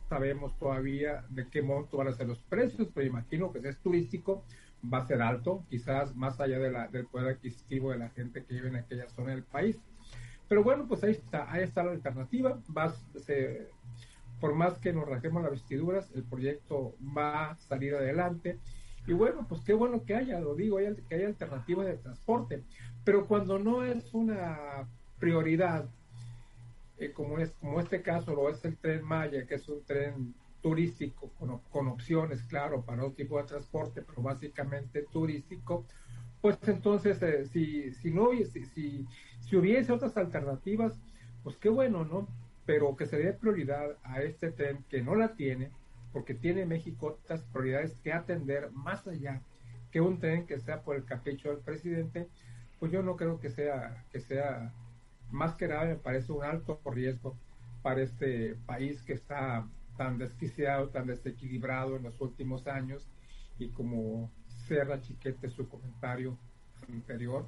sabemos 0.09 0.57
todavía 0.59 1.25
de 1.31 1.49
qué 1.49 1.62
monto 1.62 1.97
van 1.97 2.09
a 2.09 2.12
ser 2.12 2.28
los 2.28 2.38
precios, 2.43 2.88
pero 2.95 3.07
imagino 3.07 3.52
que 3.52 3.61
si 3.61 3.69
es 3.69 3.78
turístico 3.78 4.45
va 4.93 4.99
a 4.99 5.07
ser 5.07 5.23
alto, 5.23 5.64
quizás 5.69 6.14
más 6.14 6.40
allá 6.40 6.59
del 6.59 7.07
poder 7.07 7.35
adquisitivo 7.35 7.90
de 7.90 7.99
la 7.99 8.11
gente 8.11 8.45
que 8.45 8.55
vive 8.55 8.69
en 8.69 8.76
aquella 8.76 9.09
zona 9.09 9.33
del 9.33 9.43
país. 9.43 9.78
Pero 10.49 10.62
bueno, 10.62 10.87
pues 10.87 11.02
ahí 11.02 11.12
está, 11.12 11.50
ahí 11.50 11.64
está 11.64 11.83
la 11.83 11.93
alternativa. 11.93 12.61
Va, 12.76 12.95
por 14.40 14.55
más 14.55 14.78
que 14.78 14.93
nos 14.93 15.09
rasguemos 15.09 15.43
las 15.43 15.52
vestiduras, 15.52 16.11
el 16.14 16.23
proyecto 16.23 16.95
va 17.16 17.50
a 17.50 17.57
salir 17.57 17.95
adelante. 17.95 18.59
Y 19.07 19.12
bueno, 19.12 19.47
pues 19.49 19.61
qué 19.62 19.73
bueno 19.73 20.05
que 20.05 20.14
haya, 20.14 20.38
lo 20.40 20.55
digo, 20.55 20.78
que 21.09 21.14
haya 21.14 21.26
alternativas 21.26 21.87
de 21.87 21.97
transporte. 21.97 22.62
Pero 23.05 23.26
cuando 23.26 23.59
no 23.59 23.85
es 23.85 24.12
una 24.14 24.88
prioridad 25.19 25.88
eh, 26.99 27.12
como, 27.12 27.38
es, 27.38 27.50
como 27.53 27.81
este 27.81 28.03
caso 28.03 28.35
lo 28.35 28.49
es 28.49 28.65
el 28.65 28.76
tren 28.76 29.05
Maya, 29.05 29.47
que 29.47 29.57
es 29.57 29.69
un 29.69 29.85
tren 29.85 30.35
turístico 30.62 31.31
con, 31.71 31.88
opciones, 31.88 32.43
claro, 32.45 32.83
para 32.83 33.05
otro 33.05 33.15
tipo 33.15 33.38
de 33.38 33.45
transporte, 33.47 34.03
pero 34.03 34.23
básicamente 34.23 35.05
turístico, 35.12 35.85
pues 36.41 36.59
entonces 36.67 37.23
eh, 37.23 37.45
si, 37.45 37.93
si, 37.93 38.11
no 38.11 38.31
si, 38.33 38.65
si, 38.65 39.07
si, 39.41 39.57
hubiese 39.57 39.93
otras 39.93 40.17
alternativas, 40.17 40.99
pues 41.45 41.57
qué 41.57 41.69
bueno, 41.69 42.05
¿no? 42.05 42.29
Pero 42.65 42.97
que 42.97 43.07
se 43.07 43.19
dé 43.19 43.33
prioridad 43.33 43.97
a 44.03 44.23
este 44.23 44.50
tren 44.50 44.85
que 44.88 45.03
no 45.03 45.15
la 45.15 45.35
tiene, 45.35 45.71
porque 46.12 46.35
tiene 46.35 46.67
México 46.67 47.19
otras 47.23 47.43
prioridades 47.45 48.00
que 48.00 48.12
atender 48.12 48.71
más 48.73 49.07
allá 49.07 49.43
que 49.93 50.00
un 50.00 50.19
tren 50.19 50.47
que 50.47 50.59
sea 50.59 50.83
por 50.83 50.97
el 50.97 51.05
capricho 51.05 51.50
del 51.50 51.59
presidente, 51.59 52.29
pues 52.79 52.91
yo 52.91 53.03
no 53.03 53.17
creo 53.17 53.38
que 53.38 53.50
sea, 53.50 54.05
que 54.11 54.21
sea 54.21 54.73
más 55.30 55.54
que 55.54 55.68
nada 55.68 55.85
me 55.85 55.97
parece 55.97 56.33
un 56.33 56.45
alto 56.45 56.80
riesgo 56.87 57.37
para 57.83 58.02
este 58.02 58.56
país 58.66 59.02
que 59.02 59.12
está 59.12 59.66
tan 59.97 60.18
desquiciado, 60.18 60.88
tan 60.90 61.06
desequilibrado 61.06 61.97
en 61.97 62.04
los 62.04 62.21
últimos 62.21 62.66
años. 62.66 63.06
Y 63.59 63.71
como 63.71 64.30
cerra 64.66 65.00
Chiquete 65.00 65.49
su 65.49 65.68
comentario 65.68 66.38
anterior, 66.88 67.47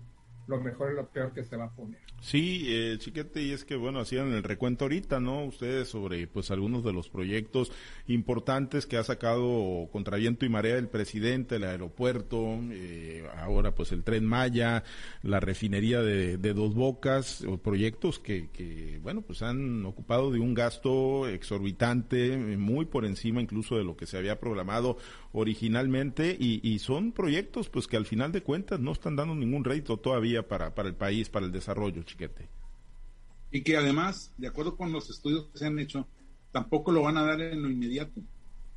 lo 0.49 0.61
mejor 0.61 0.93
y 0.93 0.97
lo 0.97 1.07
peor 1.09 1.33
que 1.33 1.45
se 1.45 1.57
va 1.57 1.67
a 1.67 1.71
poner. 1.71 2.00
Sí, 2.21 2.64
eh, 2.67 2.97
Chiquete, 2.99 3.43
y 3.43 3.52
es 3.52 3.64
que, 3.64 3.76
bueno, 3.76 4.00
hacían 4.00 4.33
el 4.33 4.43
recuento 4.43 4.87
ahorita, 4.87 5.21
¿no? 5.21 5.45
Ustedes 5.45 5.88
sobre, 5.88 6.26
pues, 6.26 6.50
algunos 6.50 6.83
de 6.83 6.93
los 6.93 7.09
proyectos 7.09 7.71
importantes 8.09 8.87
que 8.87 8.97
ha 8.97 9.05
sacado 9.05 9.88
contra 9.93 10.17
viento 10.17 10.45
y 10.45 10.49
marea 10.49 10.78
el 10.78 10.88
presidente, 10.88 11.57
el 11.57 11.64
aeropuerto, 11.64 12.59
eh, 12.73 13.25
ahora, 13.37 13.75
pues, 13.75 13.93
el 13.93 14.02
tren 14.02 14.25
Maya, 14.25 14.83
la 15.23 15.38
refinería 15.38 16.02
de, 16.02 16.38
de 16.38 16.55
Dos 16.55 16.75
Bocas, 16.75 17.45
proyectos 17.62 18.19
que, 18.19 18.49
que, 18.50 18.99
bueno, 19.02 19.21
pues, 19.23 19.43
han 19.43 19.85
ocupado 19.85 20.33
de 20.33 20.40
un 20.40 20.55
gasto 20.55 21.28
exorbitante, 21.28 22.37
muy 22.57 22.87
por 22.87 23.05
encima 23.05 23.40
incluso 23.40 23.76
de 23.76 23.85
lo 23.85 23.97
que 23.97 24.07
se 24.07 24.17
había 24.17 24.40
programado 24.40 24.97
originalmente, 25.33 26.37
y, 26.38 26.67
y 26.69 26.81
son 26.81 27.12
proyectos, 27.12 27.69
pues, 27.69 27.87
que 27.87 27.97
al 27.97 28.07
final 28.07 28.33
de 28.33 28.43
cuentas 28.43 28.81
no 28.81 28.93
están 28.93 29.14
dando 29.14 29.35
ningún 29.37 29.62
rédito 29.62 29.99
todavía 29.99 30.38
para, 30.47 30.75
para 30.75 30.88
el 30.88 30.95
país, 30.95 31.28
para 31.28 31.47
el 31.47 31.52
desarrollo, 31.52 32.02
chiquete. 32.02 32.49
Y 33.50 33.62
que 33.62 33.76
además, 33.76 34.33
de 34.37 34.49
acuerdo 34.49 34.76
con 34.76 34.92
los 34.92 35.09
estudios 35.09 35.47
que 35.52 35.59
se 35.59 35.66
han 35.66 35.78
hecho, 35.78 36.07
tampoco 36.52 36.92
lo 36.92 37.02
van 37.02 37.16
a 37.16 37.25
dar 37.25 37.40
en 37.40 37.62
lo 37.62 37.71
inmediato. 37.71 38.21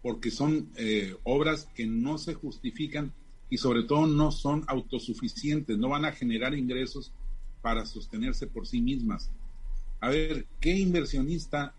porque 0.01 0.31
son 0.31 0.71
eh, 0.77 1.15
obras 1.23 1.69
que 1.75 1.85
no 1.85 2.17
se 2.17 2.33
justifican 2.33 3.13
y 3.51 3.57
sobre 3.57 3.83
todo 3.83 4.07
no 4.07 4.31
son 4.31 4.63
autosuficientes, 4.67 5.77
no 5.77 5.89
van 5.89 6.05
a 6.05 6.11
generar 6.11 6.55
ingresos 6.55 7.13
para 7.61 7.85
sostenerse 7.85 8.47
por 8.47 8.65
sí 8.65 8.81
mismas. 8.81 9.29
A 9.99 10.09
ver, 10.09 10.47
¿qué 10.59 10.75
inversionista 10.75 11.75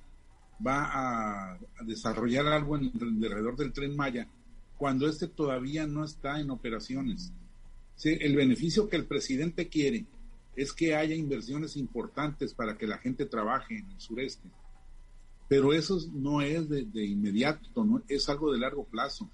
va 0.64 0.90
a, 0.92 1.58
desarrollar 1.84 2.46
algo 2.46 2.76
en, 2.76 2.92
alrededor 2.94 3.56
del 3.56 3.72
tren 3.72 3.96
Maya 3.96 4.28
cuando 4.76 5.08
este 5.08 5.26
todavía 5.26 5.86
no 5.88 6.04
está 6.04 6.38
en 6.38 6.50
operaciones? 6.50 7.32
El 8.04 8.36
beneficio 8.36 8.88
que 8.88 8.96
el 8.96 9.06
presidente 9.06 9.68
quiere 9.68 10.06
es 10.56 10.72
que 10.72 10.94
haya 10.94 11.14
inversiones 11.14 11.76
importantes 11.76 12.54
para 12.54 12.76
que 12.76 12.86
la 12.86 12.98
gente 12.98 13.26
trabaje 13.26 13.78
en 13.78 13.90
el 13.90 14.00
sureste. 14.00 14.48
Pero 15.48 15.72
eso 15.72 15.98
no 16.12 16.40
es 16.40 16.68
de, 16.68 17.04
inmediato, 17.04 17.84
¿no? 17.84 18.02
es 18.08 18.28
algo 18.28 18.52
de 18.52 18.58
largo 18.58 18.84
plazo. 18.84 19.30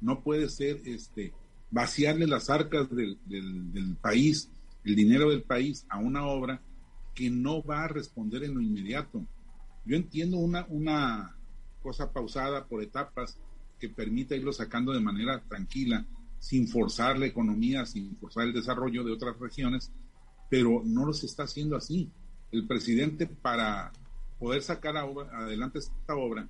No 0.00 0.22
puede 0.22 0.48
ser 0.48 0.80
este, 0.84 1.32
vaciarle 1.70 2.26
las 2.26 2.50
arcas 2.50 2.88
del, 2.94 3.18
del, 3.26 3.96
país, 4.00 4.50
el 4.84 4.94
dinero 4.94 5.30
del 5.30 5.42
país 5.42 5.84
a 5.88 5.98
una 5.98 6.26
obra 6.26 6.62
que 7.14 7.30
no 7.30 7.62
va 7.62 7.84
a 7.84 7.88
responder 7.88 8.44
en 8.44 8.54
lo 8.54 8.60
inmediato. 8.60 9.24
Yo 9.84 9.96
entiendo 9.96 10.36
una, 10.36 10.66
una 10.68 11.36
cosa 11.82 12.12
pausada 12.12 12.66
por 12.66 12.82
etapas 12.82 13.38
que 13.78 13.88
permita 13.88 14.36
irlo 14.36 14.52
sacando 14.52 14.92
de 14.92 15.00
manera 15.00 15.42
tranquila, 15.48 16.06
sin 16.38 16.68
forzar 16.68 17.18
la 17.18 17.26
economía, 17.26 17.86
sin 17.86 18.16
forzar 18.16 18.44
el 18.44 18.52
desarrollo 18.52 19.04
de 19.04 19.12
otras 19.12 19.38
regiones, 19.38 19.92
pero 20.48 20.82
no 20.84 21.04
los 21.04 21.24
está 21.24 21.44
haciendo 21.44 21.76
así. 21.76 22.10
El 22.52 22.66
presidente 22.66 23.26
para 23.26 23.92
poder 24.38 24.62
sacar 24.62 24.96
adelante 24.96 25.78
esta 25.78 26.14
obra 26.14 26.48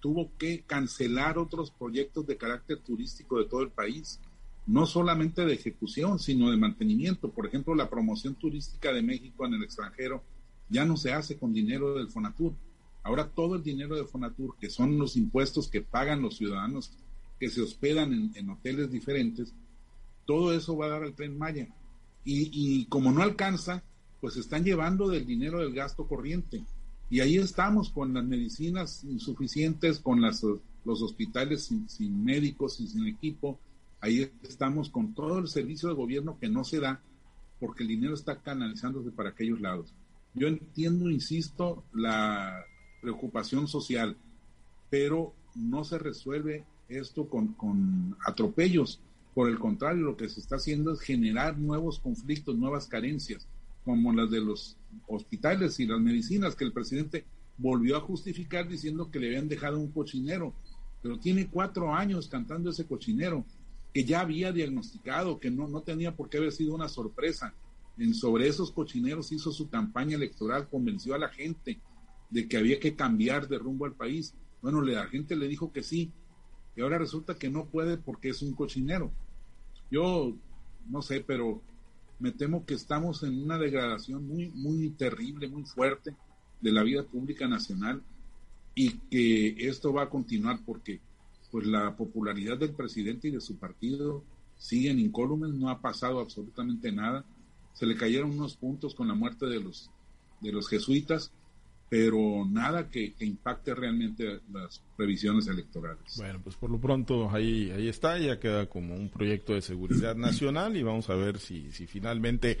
tuvo 0.00 0.30
que 0.36 0.62
cancelar 0.62 1.38
otros 1.38 1.70
proyectos 1.70 2.26
de 2.26 2.36
carácter 2.36 2.78
turístico 2.78 3.38
de 3.38 3.44
todo 3.44 3.62
el 3.62 3.70
país, 3.70 4.20
no 4.66 4.84
solamente 4.84 5.46
de 5.46 5.54
ejecución, 5.54 6.18
sino 6.18 6.50
de 6.50 6.56
mantenimiento. 6.56 7.30
Por 7.30 7.46
ejemplo, 7.46 7.74
la 7.74 7.88
promoción 7.88 8.34
turística 8.34 8.92
de 8.92 9.02
México 9.02 9.46
en 9.46 9.54
el 9.54 9.62
extranjero 9.62 10.22
ya 10.68 10.84
no 10.84 10.96
se 10.96 11.12
hace 11.12 11.38
con 11.38 11.52
dinero 11.52 11.94
del 11.94 12.10
Fonatur. 12.10 12.52
Ahora 13.04 13.28
todo 13.28 13.54
el 13.54 13.62
dinero 13.62 13.94
del 13.94 14.06
Fonatur, 14.06 14.56
que 14.58 14.70
son 14.70 14.98
los 14.98 15.16
impuestos 15.16 15.68
que 15.68 15.82
pagan 15.82 16.22
los 16.22 16.36
ciudadanos 16.36 16.92
que 17.42 17.50
se 17.50 17.60
hospedan 17.60 18.30
en, 18.36 18.50
hoteles 18.50 18.92
diferentes, 18.92 19.52
todo 20.26 20.54
eso 20.54 20.76
va 20.76 20.86
a 20.86 20.90
dar 20.90 21.02
al 21.02 21.16
tren 21.16 21.36
Maya 21.36 21.66
y, 22.24 22.84
como 22.84 23.10
no 23.10 23.20
alcanza, 23.20 23.82
pues 24.20 24.36
están 24.36 24.62
llevando 24.62 25.08
del 25.08 25.26
dinero 25.26 25.58
del 25.58 25.74
gasto 25.74 26.06
corriente. 26.06 26.62
Y 27.10 27.18
ahí 27.18 27.38
estamos 27.38 27.90
con 27.90 28.14
las 28.14 28.22
medicinas 28.24 29.02
insuficientes, 29.02 29.98
con 29.98 30.20
las, 30.20 30.46
los 30.84 31.02
hospitales 31.02 31.68
sin, 31.88 32.24
médicos 32.24 32.78
y 32.78 32.86
sin 32.86 33.08
equipo. 33.08 33.58
Ahí 34.00 34.30
estamos 34.44 34.88
con 34.88 35.12
todo 35.12 35.40
el 35.40 35.48
servicio 35.48 35.88
de 35.88 35.96
gobierno 35.96 36.38
que 36.38 36.48
no 36.48 36.62
se 36.62 36.78
da 36.78 37.00
porque 37.58 37.82
el 37.82 37.88
dinero 37.88 38.14
está 38.14 38.36
canalizándose 38.36 39.10
para 39.10 39.30
aquellos 39.30 39.60
lados. 39.60 39.92
Yo 40.34 40.46
entiendo, 40.46 41.10
insisto, 41.10 41.82
la 41.92 42.64
preocupación 43.00 43.66
social, 43.66 44.16
pero 44.90 45.34
no 45.56 45.82
se 45.82 45.98
resuelve 45.98 46.66
esto 46.96 47.28
con, 47.28 47.54
con 47.54 48.16
atropellos. 48.26 49.00
Por 49.34 49.48
el 49.48 49.58
contrario, 49.58 50.02
lo 50.02 50.16
que 50.16 50.28
se 50.28 50.40
está 50.40 50.56
haciendo 50.56 50.92
es 50.92 51.00
generar 51.00 51.58
nuevos 51.58 51.98
conflictos, 51.98 52.56
nuevas 52.56 52.86
carencias, 52.86 53.48
como 53.84 54.12
las 54.12 54.30
de 54.30 54.40
los 54.40 54.76
hospitales 55.08 55.80
y 55.80 55.86
las 55.86 56.00
medicinas, 56.00 56.54
que 56.54 56.64
el 56.64 56.72
presidente 56.72 57.24
volvió 57.56 57.96
a 57.96 58.00
justificar 58.00 58.68
diciendo 58.68 59.10
que 59.10 59.18
le 59.18 59.28
habían 59.28 59.48
dejado 59.48 59.78
un 59.78 59.90
cochinero, 59.90 60.52
pero 61.02 61.18
tiene 61.18 61.48
cuatro 61.48 61.94
años 61.94 62.28
cantando 62.28 62.70
ese 62.70 62.86
cochinero, 62.86 63.44
que 63.92 64.04
ya 64.04 64.20
había 64.20 64.52
diagnosticado, 64.52 65.38
que 65.38 65.50
no, 65.50 65.68
no 65.68 65.82
tenía 65.82 66.16
por 66.16 66.28
qué 66.28 66.38
haber 66.38 66.52
sido 66.52 66.74
una 66.74 66.88
sorpresa. 66.88 67.54
En 67.98 68.14
sobre 68.14 68.48
esos 68.48 68.72
cochineros 68.72 69.32
hizo 69.32 69.52
su 69.52 69.68
campaña 69.68 70.16
electoral, 70.16 70.68
convenció 70.68 71.14
a 71.14 71.18
la 71.18 71.28
gente 71.28 71.78
de 72.30 72.48
que 72.48 72.56
había 72.56 72.80
que 72.80 72.96
cambiar 72.96 73.48
de 73.48 73.58
rumbo 73.58 73.84
al 73.84 73.94
país. 73.94 74.34
Bueno, 74.62 74.80
la 74.80 75.06
gente 75.08 75.36
le 75.36 75.48
dijo 75.48 75.72
que 75.72 75.82
sí, 75.82 76.10
y 76.76 76.80
ahora 76.80 76.98
resulta 76.98 77.34
que 77.34 77.50
no 77.50 77.66
puede 77.66 77.96
porque 77.96 78.30
es 78.30 78.42
un 78.42 78.54
cochinero. 78.54 79.10
Yo 79.90 80.34
no 80.88 81.02
sé, 81.02 81.20
pero 81.20 81.60
me 82.18 82.32
temo 82.32 82.64
que 82.64 82.74
estamos 82.74 83.22
en 83.22 83.42
una 83.42 83.58
degradación 83.58 84.26
muy, 84.26 84.48
muy 84.50 84.90
terrible, 84.90 85.48
muy 85.48 85.64
fuerte 85.64 86.14
de 86.60 86.72
la 86.72 86.82
vida 86.82 87.02
pública 87.02 87.48
nacional 87.48 88.02
y 88.74 88.90
que 89.10 89.68
esto 89.68 89.92
va 89.92 90.04
a 90.04 90.10
continuar 90.10 90.60
porque 90.64 91.00
pues 91.50 91.66
la 91.66 91.94
popularidad 91.96 92.56
del 92.56 92.72
presidente 92.72 93.28
y 93.28 93.32
de 93.32 93.40
su 93.40 93.56
partido 93.56 94.24
siguen 94.56 94.98
incólumes, 94.98 95.52
no 95.52 95.68
ha 95.68 95.80
pasado 95.80 96.20
absolutamente 96.20 96.90
nada. 96.92 97.24
Se 97.74 97.84
le 97.84 97.96
cayeron 97.96 98.30
unos 98.30 98.56
puntos 98.56 98.94
con 98.94 99.08
la 99.08 99.14
muerte 99.14 99.46
de 99.46 99.60
los 99.60 99.90
de 100.40 100.52
los 100.52 100.68
jesuitas, 100.68 101.32
pero 101.92 102.46
nada 102.48 102.88
que, 102.88 103.12
impacte 103.20 103.74
realmente 103.74 104.40
las 104.50 104.80
previsiones 104.96 105.46
electorales. 105.46 106.16
Bueno, 106.16 106.40
pues 106.42 106.56
por 106.56 106.70
lo 106.70 106.80
pronto 106.80 107.30
ahí, 107.30 107.70
ahí 107.70 107.86
está, 107.86 108.16
ya 108.16 108.40
queda 108.40 108.64
como 108.64 108.94
un 108.94 109.10
proyecto 109.10 109.52
de 109.52 109.60
seguridad 109.60 110.16
nacional 110.16 110.74
y 110.74 110.82
vamos 110.82 111.10
a 111.10 111.16
ver 111.16 111.38
si, 111.38 111.70
si 111.70 111.86
finalmente 111.86 112.56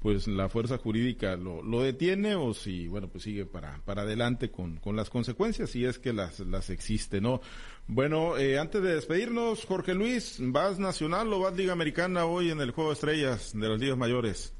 pues 0.00 0.26
la 0.26 0.48
fuerza 0.48 0.78
jurídica 0.78 1.36
lo, 1.36 1.62
lo 1.62 1.80
detiene 1.80 2.34
o 2.34 2.54
si, 2.54 2.88
bueno, 2.88 3.06
pues 3.06 3.22
sigue 3.22 3.46
para, 3.46 3.80
para 3.84 4.02
adelante 4.02 4.50
con, 4.50 4.78
con 4.78 4.96
las 4.96 5.10
consecuencias, 5.10 5.70
si 5.70 5.84
es 5.84 6.00
que 6.00 6.12
las, 6.12 6.40
las 6.40 6.68
existe, 6.68 7.20
¿no? 7.20 7.40
Bueno, 7.86 8.36
eh, 8.36 8.58
antes 8.58 8.82
de 8.82 8.96
despedirnos, 8.96 9.64
Jorge 9.64 9.94
Luis, 9.94 10.38
¿vas 10.40 10.80
nacional 10.80 11.32
o 11.32 11.38
vas 11.38 11.54
Liga 11.54 11.72
Americana 11.72 12.24
hoy 12.24 12.50
en 12.50 12.60
el 12.60 12.72
Juego 12.72 12.90
de 12.90 12.94
Estrellas 12.94 13.52
de 13.54 13.68
las 13.68 13.78
Ligas 13.78 13.96
Mayores? 13.96 14.52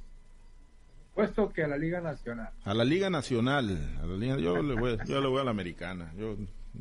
Puesto 1.14 1.52
que 1.52 1.62
a 1.62 1.68
la 1.68 1.76
Liga 1.76 2.00
Nacional. 2.00 2.50
A 2.64 2.74
la 2.74 2.84
Liga 2.84 3.10
Nacional. 3.10 3.98
A 4.02 4.06
la 4.06 4.16
Liga, 4.16 4.38
yo, 4.38 4.62
le 4.62 4.74
voy, 4.74 4.96
yo 5.06 5.20
le 5.20 5.28
voy 5.28 5.40
a 5.40 5.44
la 5.44 5.50
Americana. 5.50 6.12
Yo, 6.16 6.36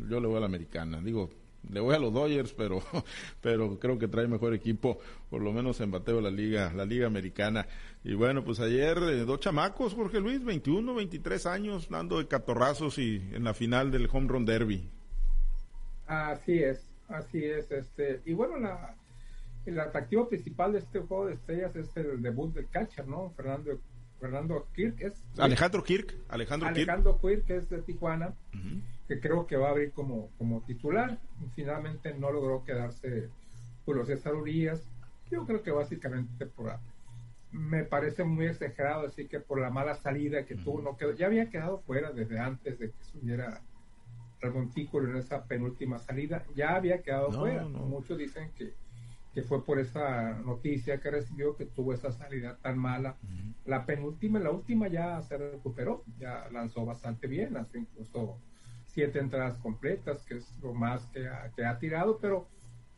yo 0.08 0.20
le 0.20 0.28
voy 0.28 0.38
a 0.38 0.39
la 0.39 0.46
Americana. 0.46 1.02
Digo, 1.02 1.30
le 1.70 1.80
voy 1.80 1.96
a 1.96 2.00
los 2.00 2.13
Dodgers, 2.13 2.54
pero, 2.54 2.82
pero 3.41 3.78
creo 3.80 4.00
que 4.00 4.08
trae 4.08 4.28
mejor 4.28 4.54
equipo, 4.54 5.00
por 5.30 5.41
lo 5.41 5.52
menos 5.52 5.80
en 5.82 5.91
bateo 5.91 6.22
la 6.22 6.32
liga, 6.32 6.72
la 6.74 6.86
liga 6.86 7.08
americana. 7.08 7.67
Y 8.04 8.13
bueno, 8.13 8.44
pues 8.44 8.60
ayer 8.60 8.98
eh, 8.98 9.26
dos 9.26 9.39
chamacos, 9.39 9.94
Jorge 9.94 10.20
Luis, 10.20 10.44
21, 10.44 10.94
23 10.94 11.46
años, 11.46 11.89
dando 11.89 12.17
de 12.17 12.28
catorrazos 12.28 12.98
y 12.98 13.17
en 13.34 13.44
la 13.44 13.54
final 13.54 13.91
del 13.91 14.10
Home 14.12 14.28
Run 14.28 14.46
Derby. 14.46 14.89
Así 16.08 16.60
es, 16.60 16.86
así 17.08 17.44
es, 17.44 17.72
este, 17.72 18.22
y 18.26 18.34
bueno, 18.34 18.58
la, 18.58 18.96
el 19.65 19.80
atractivo 19.80 20.28
principal 20.28 20.74
de 20.74 20.80
este 20.80 21.00
juego 21.00 21.28
de 21.28 21.36
estrellas 21.36 21.76
es 21.76 21.96
el 21.96 22.22
debut 22.22 22.54
del 22.54 22.67
catcher, 22.70 23.08
¿no? 23.08 23.32
Fernando 23.38 23.80
Fernando 24.21 24.67
Kirk 24.73 25.01
es 25.01 25.13
Alejandro 25.38 25.84
Kirk 25.84 26.15
Alejandro, 26.29 26.69
Alejandro 26.69 27.19
Kirk. 27.19 27.49
es 27.49 27.69
de 27.69 27.81
Tijuana 27.81 28.34
que 29.07 29.19
creo 29.19 29.47
que 29.47 29.57
va 29.57 29.67
a 29.67 29.71
abrir 29.71 29.91
como, 29.91 30.29
como 30.38 30.62
titular. 30.62 31.17
Finalmente 31.53 32.13
no 32.13 32.31
logró 32.31 32.63
quedarse 32.63 33.29
por 33.84 33.97
los 33.97 34.07
César 34.07 34.34
yo 35.29 35.45
creo 35.45 35.63
que 35.63 35.71
básicamente 35.71 36.45
por 36.45 36.77
me 37.51 37.84
parece 37.84 38.23
muy 38.23 38.45
exagerado 38.45 39.03
decir 39.03 39.27
que 39.27 39.39
por 39.39 39.60
la 39.60 39.69
mala 39.69 39.95
salida 39.95 40.45
que 40.45 40.55
tuvo 40.55 40.81
no 40.81 40.95
quedó 40.95 41.13
ya 41.13 41.25
había 41.25 41.49
quedado 41.49 41.79
fuera 41.79 42.12
desde 42.12 42.39
antes 42.39 42.79
de 42.79 42.91
que 42.91 43.03
subiera 43.03 43.62
el 44.41 44.51
montículo 44.51 45.10
en 45.10 45.17
esa 45.17 45.43
penúltima 45.45 45.99
salida. 45.99 46.45
Ya 46.55 46.75
había 46.75 47.01
quedado 47.01 47.31
fuera. 47.31 47.65
muchos 47.65 48.17
dicen 48.17 48.51
que 48.55 48.73
que 49.34 49.44
fue 49.44 49.63
por 49.63 49.80
esa 49.80 50.34
noticia 50.39 51.00
que 51.00 51.12
recibió 51.12 51.56
que 51.56 51.65
tuvo 51.65 51.94
esa 51.94 52.12
salida 52.12 52.58
tan 52.62 52.78
mala. 52.78 53.17
La 53.65 53.86
penúltima, 53.86 54.39
la 54.39 54.52
última 54.52 54.88
ya 54.88 55.22
se 55.22 55.38
recuperó, 55.38 56.04
ya 56.20 56.50
lanzó 56.52 56.86
bastante 56.86 57.28
bien, 57.28 57.56
hace 57.56 57.80
incluso 57.80 58.38
siete 58.86 59.20
entradas 59.20 59.58
completas, 59.58 60.24
que 60.26 60.38
es 60.38 60.54
lo 60.62 60.74
más 60.74 61.06
que 61.08 61.28
ha, 61.28 61.52
que 61.56 61.65
ha 61.65 61.80
tirado, 61.80 62.17
pero 62.20 62.48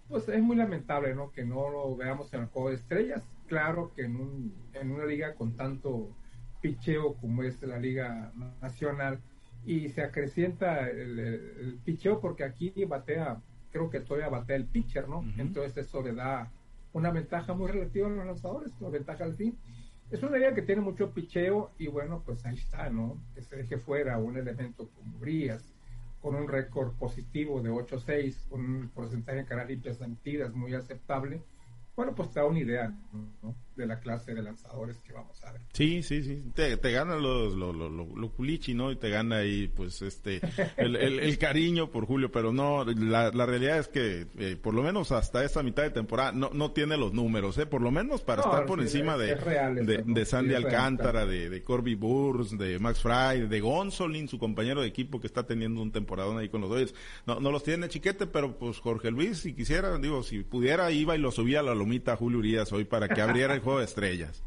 pues 0.07 0.27
es 0.27 0.41
muy 0.41 0.55
lamentable 0.55 1.13
¿no? 1.15 1.31
que 1.31 1.45
no 1.45 1.69
lo 1.69 1.95
veamos 1.95 2.33
en 2.33 2.41
el 2.41 2.47
juego 2.47 2.69
de 2.69 2.75
estrellas. 2.75 3.23
Claro 3.47 3.91
que 3.95 4.03
en, 4.03 4.15
un, 4.15 4.53
en 4.73 4.91
una 4.91 5.05
liga 5.05 5.35
con 5.35 5.55
tanto 5.55 6.15
picheo 6.61 7.15
como 7.15 7.43
es 7.43 7.61
la 7.61 7.77
Liga 7.77 8.31
Nacional 8.61 9.19
y 9.65 9.89
se 9.89 10.01
acrecienta 10.01 10.89
el, 10.89 11.19
el 11.19 11.79
picheo 11.83 12.19
porque 12.19 12.43
aquí 12.43 12.73
batea 12.85 13.41
creo 13.73 13.89
que 13.89 13.99
todavía 13.99 14.29
batea 14.29 14.55
el 14.55 14.67
pitcher, 14.67 15.09
¿no? 15.09 15.25
Entonces 15.37 15.75
eso 15.85 16.01
le 16.01 16.13
da 16.13 16.49
una 16.93 17.11
ventaja 17.11 17.53
muy 17.53 17.69
relativa 17.69 18.07
a 18.07 18.11
los 18.11 18.25
lanzadores, 18.25 18.71
una 18.79 18.89
ventaja 18.89 19.25
al 19.25 19.35
fin. 19.35 19.57
Es 20.11 20.21
una 20.21 20.37
idea 20.37 20.53
que 20.53 20.61
tiene 20.61 20.81
mucho 20.81 21.11
picheo 21.11 21.71
y 21.79 21.87
bueno, 21.87 22.21
pues 22.23 22.45
ahí 22.45 22.55
está, 22.55 22.89
¿no? 22.89 23.17
Que 23.33 23.41
se 23.41 23.57
deje 23.57 23.79
fuera 23.79 24.19
un 24.19 24.37
elemento 24.37 24.87
como 24.89 25.17
Brías, 25.17 25.73
con 26.21 26.35
un 26.35 26.47
récord 26.47 26.93
positivo 26.93 27.61
de 27.61 27.71
8-6, 27.71 28.47
con 28.47 28.61
un 28.61 28.89
porcentaje 28.89 29.39
de 29.39 29.45
cara 29.45 29.65
limpias 29.65 29.99
metidas 29.99 30.53
muy 30.53 30.75
aceptable, 30.75 31.41
bueno, 31.95 32.15
pues 32.15 32.31
te 32.31 32.39
da 32.39 32.45
una 32.45 32.59
idea 32.59 32.93
de 33.75 33.87
la 33.87 33.99
clase 33.99 34.33
de 34.33 34.41
lanzadores 34.41 34.97
que 35.01 35.13
vamos 35.13 35.43
a 35.43 35.51
ver. 35.51 35.61
Sí, 35.73 36.03
sí, 36.03 36.23
sí. 36.23 36.43
Te, 36.53 36.77
te 36.77 36.91
ganan 36.91 37.21
los, 37.21 37.55
los, 37.55 37.75
los, 37.75 38.31
culichi, 38.31 38.73
¿no? 38.73 38.91
Y 38.91 38.95
te 38.95 39.09
gana 39.09 39.37
ahí, 39.37 39.67
pues, 39.67 40.01
este, 40.01 40.41
el, 40.77 40.95
el, 40.95 41.37
cariño 41.37 41.89
por 41.91 42.05
Julio, 42.05 42.31
pero 42.31 42.53
no, 42.53 42.85
la, 42.85 43.31
la 43.31 43.45
realidad 43.45 43.79
es 43.79 43.87
que, 43.87 44.27
eh, 44.37 44.57
por 44.61 44.73
lo 44.73 44.83
menos 44.83 45.11
hasta 45.11 45.43
esta 45.43 45.63
mitad 45.63 45.83
de 45.83 45.89
temporada, 45.89 46.31
no, 46.31 46.51
no 46.53 46.71
tiene 46.71 46.97
los 46.97 47.13
números, 47.13 47.57
¿eh? 47.57 47.65
Por 47.65 47.81
lo 47.81 47.91
menos 47.91 48.21
para 48.21 48.43
estar 48.43 48.65
por 48.65 48.79
encima 48.79 49.17
de, 49.17 49.35
de, 50.05 50.25
Sandy 50.25 50.53
Alcántara, 50.53 51.25
de, 51.25 51.49
de 51.49 51.63
Corby 51.63 51.95
Burns, 51.95 52.57
de 52.57 52.79
Max 52.79 53.01
Fry, 53.01 53.47
de 53.47 53.59
Gonzolin, 53.59 54.27
su 54.27 54.37
compañero 54.37 54.81
de 54.81 54.87
equipo 54.87 55.19
que 55.19 55.27
está 55.27 55.43
teniendo 55.43 55.81
un 55.81 55.91
temporadón 55.91 56.37
ahí 56.37 56.49
con 56.49 56.61
los 56.61 56.69
Dodgers. 56.69 56.93
No, 57.25 57.39
no 57.39 57.51
los 57.51 57.63
tiene 57.63 57.89
chiquete, 57.89 58.27
pero 58.27 58.57
pues 58.57 58.79
Jorge 58.79 59.11
Luis, 59.11 59.39
si 59.39 59.53
quisiera, 59.53 59.97
digo, 59.97 60.23
si 60.23 60.43
pudiera, 60.43 60.91
iba 60.91 61.15
y 61.15 61.19
lo 61.19 61.31
subía 61.31 61.59
a 61.61 61.63
la 61.63 61.75
lomita 61.75 62.15
Julio 62.15 62.39
Urias 62.39 62.71
hoy 62.71 62.85
para 62.85 63.09
que 63.09 63.21
abriera 63.21 63.53
el 63.53 63.61
juego 63.63 63.79
de 63.79 63.85
estrellas. 63.85 64.43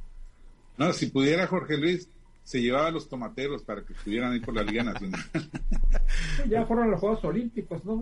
No, 0.76 0.92
si 0.92 1.06
pudiera 1.06 1.46
Jorge 1.46 1.78
Luis, 1.78 2.08
se 2.46 2.62
llevaba 2.62 2.86
a 2.86 2.90
los 2.92 3.08
tomateros 3.08 3.64
para 3.64 3.82
que 3.84 3.92
estuvieran 3.92 4.32
ahí 4.32 4.38
por 4.38 4.54
la 4.54 4.62
Liga 4.62 4.84
Nacional. 4.84 5.20
ya 6.48 6.64
fueron 6.64 6.92
los 6.92 7.00
Juegos 7.00 7.24
Olímpicos, 7.24 7.84
¿no? 7.84 8.00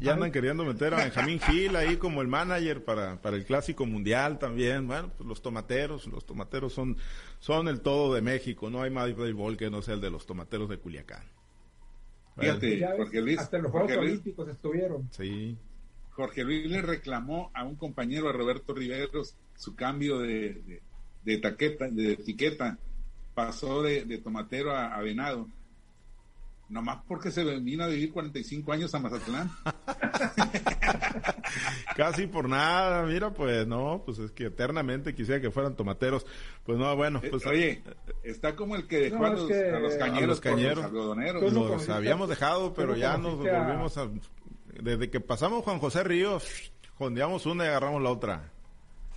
ya 0.00 0.12
andan 0.12 0.30
queriendo 0.30 0.66
meter 0.66 0.92
a 0.92 0.98
Benjamín 0.98 1.40
Gil 1.40 1.74
ahí 1.76 1.96
como 1.96 2.20
el 2.20 2.28
manager 2.28 2.84
para, 2.84 3.22
para 3.22 3.36
el 3.36 3.46
Clásico 3.46 3.86
Mundial 3.86 4.38
también. 4.38 4.86
Bueno, 4.86 5.10
pues 5.16 5.26
los 5.26 5.40
tomateros, 5.40 6.06
los 6.08 6.26
tomateros 6.26 6.74
son, 6.74 6.98
son 7.38 7.68
el 7.68 7.80
todo 7.80 8.12
de 8.12 8.20
México. 8.20 8.68
No 8.68 8.82
hay 8.82 8.90
más 8.90 9.16
béisbol 9.16 9.56
que 9.56 9.70
no 9.70 9.80
sea 9.80 9.94
el 9.94 10.02
de 10.02 10.10
los 10.10 10.26
tomateros 10.26 10.68
de 10.68 10.78
Culiacán. 10.78 11.24
Fíjate, 12.38 12.86
Jorge 12.98 13.20
Luis. 13.22 13.38
Hasta 13.38 13.58
los 13.58 13.70
Juegos 13.70 13.92
Olímpicos 13.96 14.46
estuvieron. 14.46 15.08
Sí. 15.10 15.56
Jorge 16.20 16.44
Luis 16.44 16.66
le 16.66 16.82
reclamó 16.82 17.50
a 17.54 17.64
un 17.64 17.76
compañero, 17.76 18.28
a 18.28 18.32
Roberto 18.32 18.74
Riveros, 18.74 19.34
su 19.56 19.74
cambio 19.74 20.18
de, 20.18 20.82
de, 21.24 21.38
taqueta, 21.38 21.88
de 21.88 22.12
etiqueta. 22.12 22.76
Pasó 23.34 23.82
de, 23.82 24.18
tomatero 24.18 24.76
a, 24.76 25.00
venado. 25.00 25.48
Nomás 26.68 26.98
porque 27.08 27.30
se 27.30 27.42
vino 27.60 27.84
a 27.84 27.86
vivir 27.86 28.12
45 28.12 28.70
años 28.70 28.94
a 28.94 28.98
Mazatlán. 28.98 29.50
Casi 31.96 32.26
por 32.26 32.50
nada, 32.50 33.06
mira, 33.06 33.32
pues 33.32 33.66
no, 33.66 34.02
pues 34.04 34.18
es 34.18 34.30
que 34.30 34.44
eternamente 34.46 35.14
quisiera 35.14 35.40
que 35.40 35.50
fueran 35.50 35.74
tomateros. 35.74 36.26
Pues 36.64 36.78
no, 36.78 36.94
bueno, 36.96 37.22
pues. 37.30 37.46
Oye, 37.46 37.82
está 38.22 38.54
como 38.54 38.76
el 38.76 38.86
que 38.86 38.98
dejó 38.98 39.24
a, 39.24 39.30
los, 39.30 39.48
cañeros. 39.96 40.28
los 40.28 40.40
cañeros. 40.40 40.92
Los, 40.92 41.88
habíamos 41.88 42.28
dejado, 42.28 42.74
pero 42.74 42.94
ya 42.94 43.16
nos 43.16 43.38
volvimos 43.38 43.96
a 43.96 44.10
desde 44.80 45.10
que 45.10 45.20
pasamos 45.20 45.64
Juan 45.64 45.78
José 45.78 46.04
Ríos, 46.04 46.72
jondeamos 46.98 47.46
una 47.46 47.64
y 47.64 47.68
agarramos 47.68 48.02
la 48.02 48.10
otra. 48.10 48.52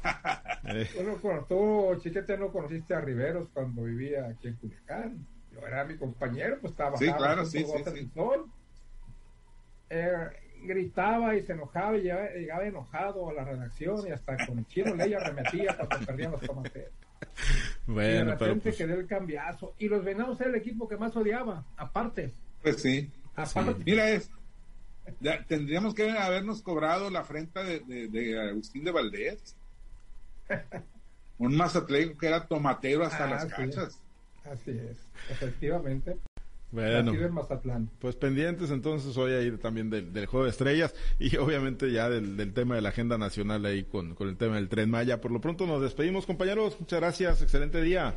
Eh. 0.66 0.89
Bueno, 1.22 1.46
tú, 1.46 2.00
chiquete, 2.02 2.38
no 2.38 2.50
conociste 2.50 2.94
a 2.94 3.02
Riveros 3.02 3.50
cuando 3.54 3.84
vivía 3.84 4.28
aquí 4.28 4.48
en 4.48 4.56
Culiacán. 4.56 5.28
Yo 5.52 5.60
era 5.68 5.84
mi 5.84 5.98
compañero, 5.98 6.58
pues 6.62 6.72
estaba 6.72 6.96
sí, 6.96 7.12
claro, 7.12 7.46
sí, 7.46 7.66
sí, 7.66 8.10
eh, 9.89 10.13
gritaba 10.63 11.36
y 11.36 11.44
se 11.44 11.52
enojaba 11.52 11.98
y 11.98 12.04
llegaba, 12.04 12.66
enojado 12.66 13.30
a 13.30 13.34
la 13.34 13.44
redacción 13.44 14.08
y 14.08 14.12
hasta 14.12 14.38
con 14.46 14.60
el 14.60 14.68
chino 14.68 14.96
ley 14.96 15.13
arremetía 15.13 15.76
cuando 15.78 16.06
perdían 16.06 16.32
los 16.32 16.42
tomateros. 16.42 16.92
Bueno, 17.86 18.10
y 18.10 18.13
de 18.13 18.24
repente 18.24 18.62
pues... 18.63 18.78
quedó 18.78 18.94
el 18.96 19.08
cambiazo. 19.08 19.76
Y 19.78 19.89
los 19.89 20.04
venados 20.04 20.39
era 20.39 20.50
el 20.50 20.56
equipo 20.56 20.88
que 20.88 20.98
más 20.98 21.16
odiaba, 21.16 21.66
aparte. 21.76 22.32
Pues 22.62 22.82
sí. 22.82 23.12
Aparte. 23.36 23.82
Mira, 23.86 24.10
es, 24.10 24.30
tendríamos 25.48 25.94
que 25.94 26.12
habernos 26.12 26.62
cobrado 26.62 27.10
la 27.10 27.20
afrenta 27.20 27.63
de, 27.63 28.50
Agustín 28.50 28.84
de 28.84 28.92
Valdés. 28.92 29.56
Un 31.38 31.56
mazatleco 31.56 32.18
que 32.18 32.28
era 32.28 32.46
tomatero 32.46 33.04
hasta 33.04 33.26
ah, 33.26 33.30
las 33.30 33.46
cachas. 33.46 34.00
Así 34.46 34.72
es, 34.72 34.98
efectivamente. 35.30 36.18
Bueno, 36.72 37.13
pues 38.00 38.16
pendientes 38.16 38.72
entonces 38.72 39.16
hoy 39.16 39.34
ahí 39.34 39.52
también 39.58 39.92
del, 39.92 40.26
juego 40.26 40.46
de 40.46 40.50
estrellas 40.50 40.96
y 41.20 41.36
obviamente 41.38 41.92
ya 41.92 42.10
del, 42.10 42.52
tema 42.52 42.76
de 42.76 42.82
la 42.82 42.89
agenda 42.89 43.16
nacional 43.20 43.63
ahí 43.66 43.84
con, 43.84 44.16
con 44.16 44.28
el 44.28 44.38
tema 44.38 44.56
del 44.56 44.70
tren 44.70 44.89
Maya. 44.89 45.22
Por 45.22 45.32
lo 45.32 45.39
pronto 45.39 45.68
nos 45.68 45.82
despedimos 45.82 46.26
compañeros, 46.26 46.80
muchas 46.80 47.00
gracias, 47.00 47.42
excelente 47.44 47.82
día. 47.82 48.16